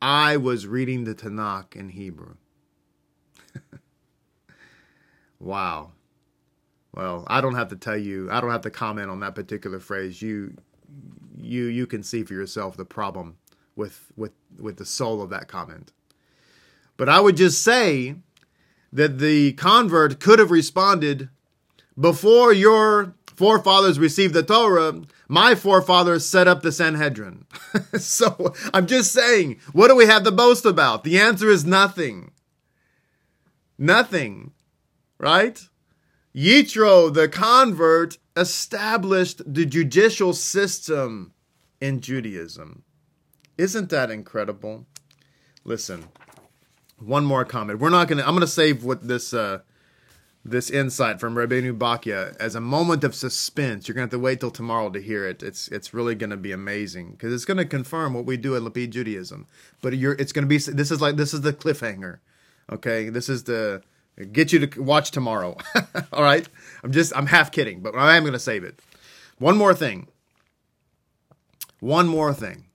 I 0.00 0.36
was 0.36 0.66
reading 0.66 1.04
the 1.04 1.14
Tanakh 1.14 1.76
in 1.76 1.90
Hebrew. 1.90 2.36
wow. 5.38 5.92
Well, 6.94 7.24
I 7.28 7.40
don't 7.40 7.54
have 7.54 7.68
to 7.68 7.76
tell 7.76 7.96
you. 7.96 8.30
I 8.30 8.40
don't 8.40 8.50
have 8.50 8.62
to 8.62 8.70
comment 8.70 9.10
on 9.10 9.20
that 9.20 9.34
particular 9.34 9.78
phrase. 9.78 10.22
You, 10.22 10.56
you, 11.36 11.64
you 11.64 11.86
can 11.86 12.02
see 12.02 12.24
for 12.24 12.34
yourself 12.34 12.76
the 12.76 12.84
problem 12.84 13.36
with 13.76 14.12
with 14.16 14.32
with 14.58 14.76
the 14.76 14.84
soul 14.84 15.22
of 15.22 15.30
that 15.30 15.48
comment. 15.48 15.92
But 16.96 17.08
I 17.08 17.20
would 17.20 17.36
just 17.36 17.62
say 17.62 18.16
that 18.92 19.18
the 19.18 19.52
convert 19.52 20.20
could 20.20 20.38
have 20.38 20.50
responded 20.50 21.28
before 21.98 22.52
your 22.52 23.14
forefathers 23.40 23.98
received 23.98 24.34
the 24.34 24.42
Torah, 24.42 25.00
my 25.28 25.54
forefathers 25.54 26.26
set 26.26 26.48
up 26.48 26.62
the 26.62 26.72
Sanhedrin. 26.72 27.46
so 27.94 28.54
I'm 28.74 28.86
just 28.86 29.12
saying, 29.12 29.60
what 29.72 29.88
do 29.88 29.96
we 29.96 30.06
have 30.06 30.24
to 30.24 30.32
boast 30.32 30.64
about? 30.64 31.04
The 31.04 31.18
answer 31.18 31.48
is 31.48 31.64
nothing. 31.64 32.32
Nothing, 33.78 34.52
right? 35.18 35.58
Yitro, 36.34 37.12
the 37.12 37.28
convert, 37.28 38.18
established 38.36 39.42
the 39.46 39.66
judicial 39.66 40.32
system 40.32 41.32
in 41.80 42.00
Judaism. 42.00 42.82
Isn't 43.56 43.90
that 43.90 44.10
incredible? 44.10 44.86
Listen, 45.64 46.08
one 47.00 47.24
more 47.24 47.44
comment. 47.44 47.78
We're 47.78 47.90
not 47.90 48.08
gonna. 48.08 48.22
I'm 48.22 48.34
gonna 48.34 48.46
save 48.46 48.84
what 48.84 49.06
this 49.06 49.32
uh, 49.32 49.60
this 50.44 50.70
insight 50.70 51.20
from 51.20 51.34
Rabbeinu 51.34 51.76
Bachya 51.76 52.36
as 52.38 52.54
a 52.54 52.60
moment 52.60 53.04
of 53.04 53.14
suspense. 53.14 53.86
You're 53.86 53.94
gonna 53.94 54.04
have 54.04 54.10
to 54.10 54.18
wait 54.18 54.40
till 54.40 54.50
tomorrow 54.50 54.90
to 54.90 55.00
hear 55.00 55.26
it. 55.26 55.42
It's 55.42 55.68
it's 55.68 55.92
really 55.92 56.14
gonna 56.14 56.36
be 56.36 56.52
amazing 56.52 57.12
because 57.12 57.32
it's 57.32 57.44
gonna 57.44 57.64
confirm 57.64 58.14
what 58.14 58.24
we 58.24 58.36
do 58.36 58.56
at 58.56 58.62
Lapid 58.62 58.90
Judaism. 58.90 59.46
But 59.82 59.96
you're 59.96 60.14
it's 60.14 60.32
gonna 60.32 60.46
be 60.46 60.58
this 60.58 60.90
is 60.90 61.00
like 61.00 61.16
this 61.16 61.34
is 61.34 61.42
the 61.42 61.52
cliffhanger. 61.52 62.18
Okay, 62.70 63.08
this 63.10 63.28
is 63.28 63.44
the 63.44 63.82
get 64.32 64.52
you 64.52 64.66
to 64.66 64.82
watch 64.82 65.10
tomorrow. 65.10 65.56
All 66.12 66.22
right, 66.22 66.48
I'm 66.82 66.92
just 66.92 67.14
I'm 67.16 67.26
half 67.26 67.50
kidding, 67.50 67.80
but 67.80 67.94
I 67.94 68.16
am 68.16 68.24
gonna 68.24 68.38
save 68.38 68.64
it. 68.64 68.80
One 69.38 69.56
more 69.56 69.74
thing. 69.74 70.08
One 71.80 72.06
more 72.08 72.32
thing. 72.34 72.66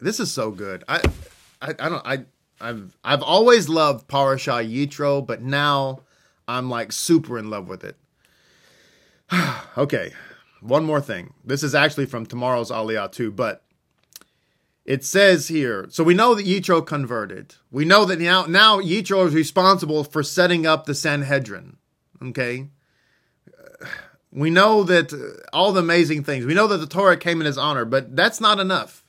This 0.00 0.18
is 0.18 0.32
so 0.32 0.50
good. 0.50 0.84
I 0.88 1.00
I, 1.62 1.74
I 1.78 1.88
don't 1.88 2.06
I 2.06 2.24
I've 2.64 2.96
I've 3.04 3.22
always 3.22 3.68
loved 3.68 4.08
Parasha 4.08 4.52
Yitro, 4.52 5.24
but 5.24 5.42
now 5.42 6.00
I'm 6.48 6.70
like 6.70 6.92
super 6.92 7.38
in 7.38 7.50
love 7.50 7.68
with 7.68 7.84
it. 7.84 7.96
okay, 9.78 10.12
one 10.62 10.84
more 10.84 11.02
thing. 11.02 11.34
This 11.44 11.62
is 11.62 11.74
actually 11.74 12.06
from 12.06 12.24
tomorrow's 12.24 12.70
Aliyah 12.70 13.12
too, 13.12 13.30
but 13.30 13.62
it 14.86 15.04
says 15.04 15.48
here. 15.48 15.86
So 15.90 16.02
we 16.02 16.14
know 16.14 16.34
that 16.34 16.46
Yitro 16.46 16.84
converted. 16.84 17.54
We 17.70 17.84
know 17.84 18.06
that 18.06 18.18
now 18.18 18.46
now 18.46 18.80
Yitro 18.80 19.26
is 19.26 19.34
responsible 19.34 20.02
for 20.02 20.22
setting 20.22 20.66
up 20.66 20.86
the 20.86 20.94
Sanhedrin. 20.94 21.76
Okay. 22.22 22.68
We 24.32 24.50
know 24.50 24.82
that 24.84 25.12
uh, 25.12 25.46
all 25.52 25.72
the 25.72 25.80
amazing 25.80 26.24
things. 26.24 26.46
We 26.46 26.54
know 26.54 26.66
that 26.66 26.78
the 26.78 26.86
Torah 26.86 27.16
came 27.16 27.40
in 27.40 27.46
his 27.46 27.58
honor, 27.58 27.84
but 27.84 28.16
that's 28.16 28.40
not 28.40 28.58
enough. 28.58 29.04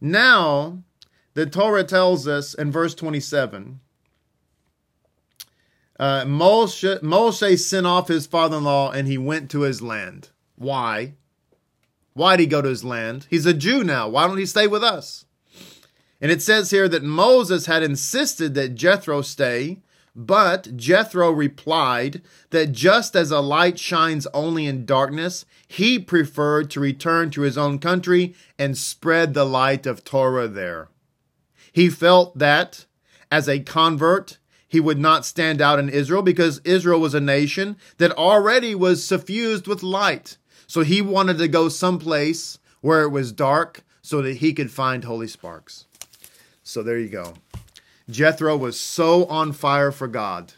Now 0.00 0.84
the 1.34 1.46
Torah 1.46 1.84
tells 1.84 2.26
us 2.26 2.54
in 2.54 2.72
verse 2.72 2.94
27 2.94 3.80
uh, 6.00 6.24
Moshe, 6.24 7.00
Moshe 7.02 7.58
sent 7.58 7.86
off 7.86 8.08
his 8.08 8.26
father 8.26 8.56
in 8.56 8.64
law 8.64 8.90
and 8.90 9.06
he 9.06 9.18
went 9.18 9.50
to 9.50 9.60
his 9.60 9.82
land. 9.82 10.30
Why? 10.56 11.12
Why 12.14 12.36
did 12.36 12.44
he 12.44 12.46
go 12.46 12.62
to 12.62 12.68
his 12.70 12.84
land? 12.84 13.26
He's 13.28 13.44
a 13.44 13.52
Jew 13.52 13.84
now. 13.84 14.08
Why 14.08 14.26
don't 14.26 14.38
he 14.38 14.46
stay 14.46 14.66
with 14.66 14.82
us? 14.82 15.26
And 16.20 16.32
it 16.32 16.42
says 16.42 16.70
here 16.70 16.88
that 16.88 17.02
Moses 17.02 17.66
had 17.66 17.82
insisted 17.82 18.54
that 18.54 18.74
Jethro 18.74 19.22
stay, 19.22 19.80
but 20.14 20.76
Jethro 20.76 21.30
replied 21.30 22.20
that 22.50 22.72
just 22.72 23.14
as 23.14 23.30
a 23.30 23.40
light 23.40 23.78
shines 23.78 24.26
only 24.34 24.66
in 24.66 24.84
darkness, 24.84 25.44
he 25.66 25.98
preferred 25.98 26.70
to 26.70 26.80
return 26.80 27.30
to 27.30 27.42
his 27.42 27.56
own 27.56 27.78
country 27.78 28.34
and 28.58 28.76
spread 28.76 29.32
the 29.32 29.46
light 29.46 29.86
of 29.86 30.04
Torah 30.04 30.48
there. 30.48 30.89
He 31.72 31.88
felt 31.88 32.38
that 32.38 32.86
as 33.30 33.48
a 33.48 33.60
convert, 33.60 34.38
he 34.66 34.80
would 34.80 34.98
not 34.98 35.26
stand 35.26 35.60
out 35.60 35.78
in 35.78 35.88
Israel 35.88 36.22
because 36.22 36.60
Israel 36.64 37.00
was 37.00 37.14
a 37.14 37.20
nation 37.20 37.76
that 37.98 38.12
already 38.12 38.74
was 38.74 39.04
suffused 39.04 39.66
with 39.66 39.82
light. 39.82 40.36
So 40.66 40.82
he 40.82 41.02
wanted 41.02 41.38
to 41.38 41.48
go 41.48 41.68
someplace 41.68 42.58
where 42.80 43.02
it 43.02 43.10
was 43.10 43.32
dark 43.32 43.82
so 44.02 44.22
that 44.22 44.36
he 44.36 44.52
could 44.52 44.70
find 44.70 45.04
holy 45.04 45.26
sparks. 45.26 45.86
So 46.62 46.82
there 46.82 46.98
you 46.98 47.08
go. 47.08 47.34
Jethro 48.08 48.56
was 48.56 48.78
so 48.78 49.24
on 49.26 49.52
fire 49.52 49.92
for 49.92 50.08
God 50.08 50.52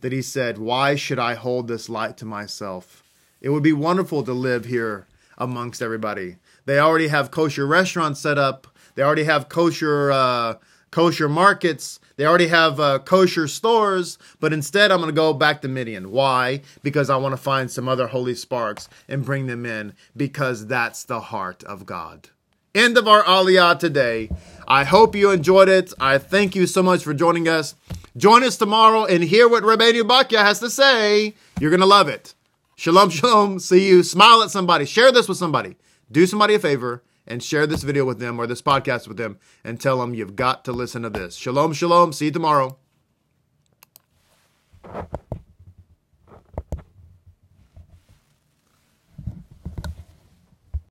that 0.00 0.12
he 0.12 0.22
said, 0.22 0.58
Why 0.58 0.94
should 0.94 1.18
I 1.18 1.34
hold 1.34 1.66
this 1.66 1.88
light 1.88 2.18
to 2.18 2.26
myself? 2.26 3.02
It 3.40 3.48
would 3.48 3.62
be 3.62 3.72
wonderful 3.72 4.22
to 4.24 4.32
live 4.32 4.66
here 4.66 5.06
amongst 5.38 5.82
everybody. 5.82 6.36
They 6.66 6.78
already 6.78 7.08
have 7.08 7.30
kosher 7.30 7.66
restaurants 7.66 8.20
set 8.20 8.38
up 8.38 8.66
they 8.94 9.02
already 9.02 9.24
have 9.24 9.48
kosher 9.48 10.10
uh, 10.12 10.54
kosher 10.90 11.28
markets. 11.28 11.98
They 12.16 12.24
already 12.24 12.46
have 12.46 12.78
uh, 12.78 13.00
kosher 13.00 13.48
stores. 13.48 14.16
But 14.38 14.52
instead, 14.52 14.92
I'm 14.92 14.98
going 14.98 15.08
to 15.08 15.14
go 15.14 15.32
back 15.32 15.60
to 15.62 15.68
Midian. 15.68 16.12
Why? 16.12 16.62
Because 16.84 17.10
I 17.10 17.16
want 17.16 17.32
to 17.32 17.36
find 17.36 17.68
some 17.68 17.88
other 17.88 18.06
holy 18.06 18.36
sparks 18.36 18.88
and 19.08 19.24
bring 19.24 19.48
them 19.48 19.66
in 19.66 19.94
because 20.16 20.68
that's 20.68 21.02
the 21.02 21.20
heart 21.20 21.64
of 21.64 21.84
God. 21.84 22.28
End 22.74 22.96
of 22.96 23.08
our 23.08 23.24
Aliyah 23.24 23.78
today. 23.78 24.30
I 24.66 24.84
hope 24.84 25.16
you 25.16 25.30
enjoyed 25.30 25.68
it. 25.68 25.92
I 25.98 26.18
thank 26.18 26.54
you 26.54 26.66
so 26.66 26.82
much 26.82 27.02
for 27.02 27.14
joining 27.14 27.48
us. 27.48 27.74
Join 28.16 28.44
us 28.44 28.56
tomorrow 28.56 29.04
and 29.04 29.24
hear 29.24 29.48
what 29.48 29.64
Rabbeinu 29.64 30.02
Bachya 30.02 30.38
has 30.38 30.60
to 30.60 30.70
say. 30.70 31.34
You're 31.60 31.70
going 31.70 31.80
to 31.80 31.86
love 31.86 32.08
it. 32.08 32.34
Shalom, 32.76 33.10
shalom. 33.10 33.58
See 33.58 33.88
you. 33.88 34.04
Smile 34.04 34.42
at 34.42 34.50
somebody. 34.50 34.84
Share 34.84 35.10
this 35.10 35.28
with 35.28 35.38
somebody. 35.38 35.76
Do 36.10 36.26
somebody 36.26 36.54
a 36.54 36.58
favor 36.60 37.02
and 37.26 37.42
share 37.42 37.66
this 37.66 37.82
video 37.82 38.04
with 38.04 38.18
them 38.18 38.38
or 38.38 38.46
this 38.46 38.62
podcast 38.62 39.08
with 39.08 39.16
them 39.16 39.38
and 39.62 39.80
tell 39.80 39.98
them 39.98 40.14
you've 40.14 40.36
got 40.36 40.64
to 40.64 40.72
listen 40.72 41.02
to 41.02 41.10
this. 41.10 41.34
Shalom, 41.36 41.72
shalom. 41.72 42.12
See 42.12 42.26
you 42.26 42.30
tomorrow. 42.30 42.78